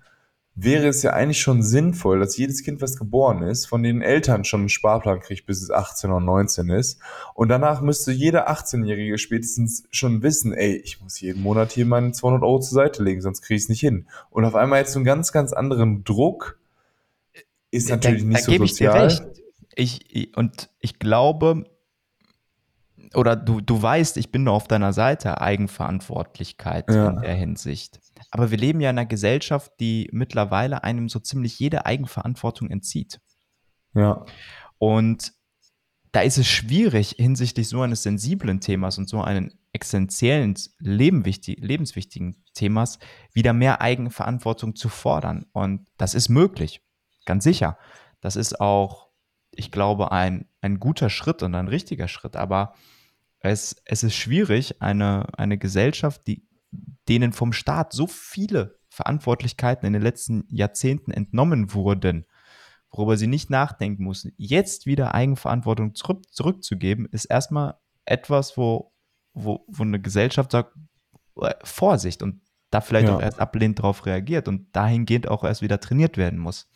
wäre 0.54 0.88
es 0.88 1.02
ja 1.02 1.12
eigentlich 1.12 1.40
schon 1.40 1.62
sinnvoll, 1.62 2.20
dass 2.20 2.36
jedes 2.36 2.62
Kind, 2.62 2.82
was 2.82 2.96
geboren 2.96 3.42
ist, 3.42 3.66
von 3.66 3.82
den 3.82 4.02
Eltern 4.02 4.44
schon 4.44 4.60
einen 4.60 4.68
Sparplan 4.68 5.20
kriegt, 5.20 5.46
bis 5.46 5.62
es 5.62 5.70
18 5.70 6.10
oder 6.10 6.20
19 6.20 6.68
ist. 6.68 7.00
Und 7.34 7.48
danach 7.48 7.80
müsste 7.80 8.12
jeder 8.12 8.50
18-Jährige 8.50 9.16
spätestens 9.16 9.84
schon 9.90 10.22
wissen, 10.22 10.52
ey, 10.52 10.76
ich 10.76 11.00
muss 11.00 11.20
jeden 11.20 11.42
Monat 11.42 11.72
hier 11.72 11.86
meine 11.86 12.12
200 12.12 12.42
Euro 12.42 12.60
zur 12.60 12.74
Seite 12.74 13.02
legen, 13.02 13.22
sonst 13.22 13.40
kriege 13.40 13.56
ich 13.56 13.64
es 13.64 13.68
nicht 13.70 13.80
hin. 13.80 14.06
Und 14.30 14.44
auf 14.44 14.54
einmal 14.54 14.80
jetzt 14.80 14.92
so 14.92 14.98
einen 14.98 15.06
ganz, 15.06 15.32
ganz 15.32 15.54
anderen 15.54 16.04
Druck 16.04 16.58
ist 17.70 17.88
natürlich 17.88 18.22
da, 18.22 18.28
nicht 18.28 18.48
da 18.48 18.52
so 18.52 18.58
sozial. 18.58 19.06
Ich 19.06 19.18
dir 19.18 19.24
recht. 19.24 19.42
Ich, 19.74 20.36
und 20.36 20.68
ich 20.80 20.98
glaube, 20.98 21.64
oder 23.14 23.36
du, 23.36 23.62
du 23.62 23.80
weißt, 23.80 24.18
ich 24.18 24.30
bin 24.30 24.44
nur 24.44 24.52
auf 24.52 24.68
deiner 24.68 24.92
Seite, 24.92 25.40
Eigenverantwortlichkeit 25.40 26.90
ja. 26.90 27.08
in 27.08 27.20
der 27.22 27.34
Hinsicht. 27.34 28.01
Aber 28.30 28.50
wir 28.50 28.58
leben 28.58 28.80
ja 28.80 28.90
in 28.90 28.98
einer 28.98 29.06
Gesellschaft, 29.06 29.72
die 29.80 30.08
mittlerweile 30.12 30.84
einem 30.84 31.08
so 31.08 31.18
ziemlich 31.18 31.58
jede 31.58 31.86
Eigenverantwortung 31.86 32.70
entzieht. 32.70 33.20
Ja. 33.94 34.24
Und 34.78 35.32
da 36.12 36.20
ist 36.20 36.38
es 36.38 36.46
schwierig, 36.46 37.16
hinsichtlich 37.18 37.68
so 37.68 37.82
eines 37.82 38.02
sensiblen 38.02 38.60
Themas 38.60 38.98
und 38.98 39.08
so 39.08 39.22
einen 39.22 39.58
essentiellen, 39.72 40.54
lebenswichtigen 40.78 42.44
Themas 42.54 42.98
wieder 43.32 43.52
mehr 43.52 43.80
Eigenverantwortung 43.80 44.76
zu 44.76 44.88
fordern. 44.88 45.46
Und 45.52 45.88
das 45.96 46.14
ist 46.14 46.28
möglich, 46.28 46.82
ganz 47.24 47.44
sicher. 47.44 47.78
Das 48.20 48.36
ist 48.36 48.60
auch, 48.60 49.08
ich 49.50 49.70
glaube, 49.70 50.12
ein 50.12 50.46
ein 50.62 50.78
guter 50.78 51.10
Schritt 51.10 51.42
und 51.42 51.54
ein 51.54 51.68
richtiger 51.68 52.08
Schritt, 52.08 52.36
aber 52.36 52.74
es, 53.40 53.76
es 53.84 54.04
ist 54.04 54.14
schwierig, 54.14 54.80
eine, 54.80 55.26
eine 55.36 55.58
Gesellschaft, 55.58 56.26
die, 56.26 56.46
denen 57.08 57.32
vom 57.32 57.52
Staat 57.52 57.92
so 57.92 58.06
viele 58.06 58.78
Verantwortlichkeiten 58.88 59.86
in 59.86 59.92
den 59.92 60.02
letzten 60.02 60.44
Jahrzehnten 60.48 61.12
entnommen 61.12 61.72
wurden, 61.74 62.26
worüber 62.90 63.16
sie 63.16 63.26
nicht 63.26 63.50
nachdenken 63.50 64.04
mussten, 64.04 64.32
jetzt 64.36 64.86
wieder 64.86 65.14
Eigenverantwortung 65.14 65.94
zurück, 65.94 66.30
zurückzugeben, 66.30 67.06
ist 67.06 67.24
erstmal 67.24 67.76
etwas, 68.04 68.56
wo, 68.56 68.92
wo, 69.32 69.64
wo 69.66 69.82
eine 69.82 70.00
Gesellschaft 70.00 70.52
sagt, 70.52 70.74
äh, 71.40 71.54
Vorsicht 71.64 72.22
und 72.22 72.42
da 72.70 72.80
vielleicht 72.80 73.08
ja. 73.08 73.16
auch 73.16 73.22
erst 73.22 73.38
ablehnend 73.38 73.78
darauf 73.78 74.06
reagiert 74.06 74.48
und 74.48 74.74
dahingehend 74.74 75.28
auch 75.28 75.44
erst 75.44 75.62
wieder 75.62 75.78
trainiert 75.78 76.16
werden 76.16 76.38
muss. 76.38 76.70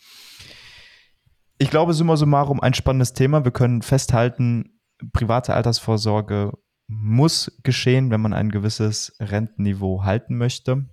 Ich 1.58 1.70
glaube, 1.70 1.94
summa 1.94 2.16
summarum 2.16 2.60
ein 2.60 2.74
spannendes 2.74 3.14
Thema. 3.14 3.44
Wir 3.44 3.50
können 3.50 3.80
festhalten, 3.80 4.78
private 5.12 5.54
Altersvorsorge 5.54 6.52
muss 6.88 7.58
geschehen, 7.62 8.10
wenn 8.10 8.20
man 8.20 8.32
ein 8.32 8.50
gewisses 8.50 9.16
Rentenniveau 9.18 10.04
halten 10.04 10.36
möchte. 10.36 10.88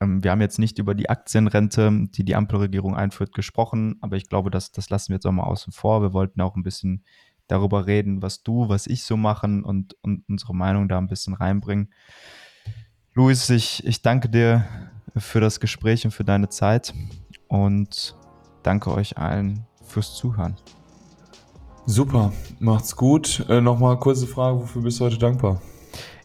Ähm, 0.00 0.24
wir 0.24 0.30
haben 0.30 0.40
jetzt 0.40 0.58
nicht 0.58 0.78
über 0.78 0.94
die 0.94 1.08
Aktienrente, 1.08 2.06
die 2.10 2.24
die 2.24 2.34
Ampelregierung 2.34 2.96
einführt, 2.96 3.32
gesprochen, 3.32 3.96
aber 4.00 4.16
ich 4.16 4.28
glaube, 4.28 4.50
das, 4.50 4.72
das 4.72 4.90
lassen 4.90 5.10
wir 5.10 5.16
jetzt 5.16 5.26
auch 5.26 5.32
mal 5.32 5.44
außen 5.44 5.72
vor. 5.72 6.02
Wir 6.02 6.12
wollten 6.12 6.40
auch 6.40 6.56
ein 6.56 6.62
bisschen 6.62 7.04
darüber 7.46 7.86
reden, 7.86 8.22
was 8.22 8.42
du, 8.42 8.68
was 8.68 8.86
ich 8.86 9.04
so 9.04 9.16
machen 9.16 9.64
und, 9.64 9.96
und 10.02 10.24
unsere 10.28 10.54
Meinung 10.54 10.88
da 10.88 10.98
ein 10.98 11.08
bisschen 11.08 11.34
reinbringen. 11.34 11.92
Luis, 13.12 13.48
ich, 13.50 13.84
ich 13.86 14.02
danke 14.02 14.28
dir 14.28 14.64
für 15.16 15.40
das 15.40 15.60
Gespräch 15.60 16.04
und 16.04 16.10
für 16.10 16.24
deine 16.24 16.48
Zeit 16.48 16.94
und 17.48 18.16
danke 18.62 18.90
euch 18.90 19.18
allen 19.18 19.66
fürs 19.84 20.16
Zuhören. 20.16 20.56
Super, 21.86 22.32
macht's 22.60 22.96
gut. 22.96 23.44
Äh, 23.48 23.60
Nochmal 23.60 23.98
kurze 23.98 24.26
Frage, 24.26 24.58
wofür 24.60 24.82
bist 24.82 25.00
du 25.00 25.04
heute 25.04 25.18
dankbar? 25.18 25.60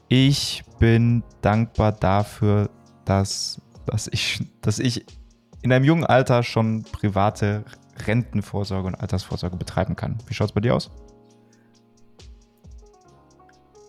Ich 0.08 0.63
bin 0.80 1.22
dankbar 1.41 1.91
dafür, 1.91 2.69
dass, 3.04 3.62
dass, 3.86 4.08
ich, 4.08 4.41
dass 4.62 4.80
ich 4.80 5.06
in 5.62 5.74
einem 5.74 5.84
jungen 5.84 6.06
Alter 6.06 6.43
schon 6.43 6.84
private 6.84 7.65
Rentenvorsorge 8.08 8.88
und 8.88 8.95
Altersvorsorge 8.95 9.58
betreiben 9.58 9.98
kann. 9.98 10.17
Wie 10.28 10.34
schaut 10.34 10.48
es 10.48 10.54
bei 10.54 10.62
dir 10.62 10.76
aus? 10.76 10.91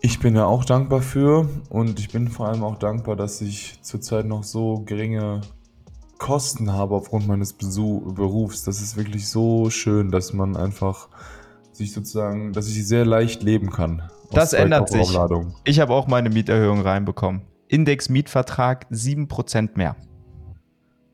Ich 0.01 0.19
bin 0.19 0.33
da 0.33 0.45
auch 0.45 0.65
dankbar 0.65 1.01
für 1.01 1.47
und 1.69 1.99
ich 1.99 2.09
bin 2.09 2.27
vor 2.27 2.49
allem 2.49 2.63
auch 2.65 2.79
dankbar, 2.79 3.15
dass 3.15 3.39
ich 3.39 3.81
zurzeit 3.81 4.25
noch 4.25 4.43
so 4.43 4.81
geringe 4.85 5.39
Kosten 6.17 6.73
habe 6.73 6.95
aufgrund 6.95 7.27
meines 7.27 7.53
Berufs. 7.53 8.65
Das 8.65 8.81
ist 8.81 8.97
wirklich 8.97 9.29
so 9.29 9.69
schön, 9.69 10.11
dass 10.11 10.33
man 10.33 10.57
einfach 10.57 11.07
sich 11.81 11.93
sozusagen, 11.93 12.53
dass 12.53 12.67
ich 12.67 12.87
sehr 12.87 13.05
leicht 13.05 13.43
leben 13.43 13.71
kann. 13.71 14.03
Das 14.31 14.53
ändert 14.53 14.89
sich. 14.89 15.17
Ich 15.65 15.79
habe 15.79 15.93
auch 15.93 16.07
meine 16.07 16.29
Mieterhöhung 16.29 16.81
reinbekommen. 16.81 17.41
Index-Mietvertrag 17.67 18.87
7% 18.91 19.71
mehr. 19.75 19.95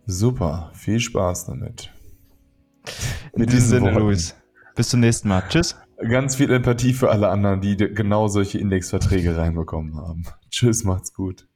Super, 0.06 0.72
viel 0.74 1.00
Spaß 1.00 1.46
damit. 1.48 1.92
In 3.34 3.46
diesem 3.46 3.70
Sinne, 3.70 3.92
Luis. 3.92 4.36
Bis 4.76 4.90
zum 4.90 5.00
nächsten 5.00 5.28
Mal. 5.28 5.44
Tschüss. 5.50 5.76
Ganz 5.98 6.36
viel 6.36 6.52
Empathie 6.52 6.94
für 6.94 7.10
alle 7.10 7.30
anderen, 7.30 7.62
die 7.62 7.76
genau 7.76 8.28
solche 8.28 8.60
Indexverträge 8.60 9.36
reinbekommen 9.36 9.98
haben. 9.98 10.24
Tschüss, 10.52 10.84
macht's 10.84 11.14
gut. 11.14 11.48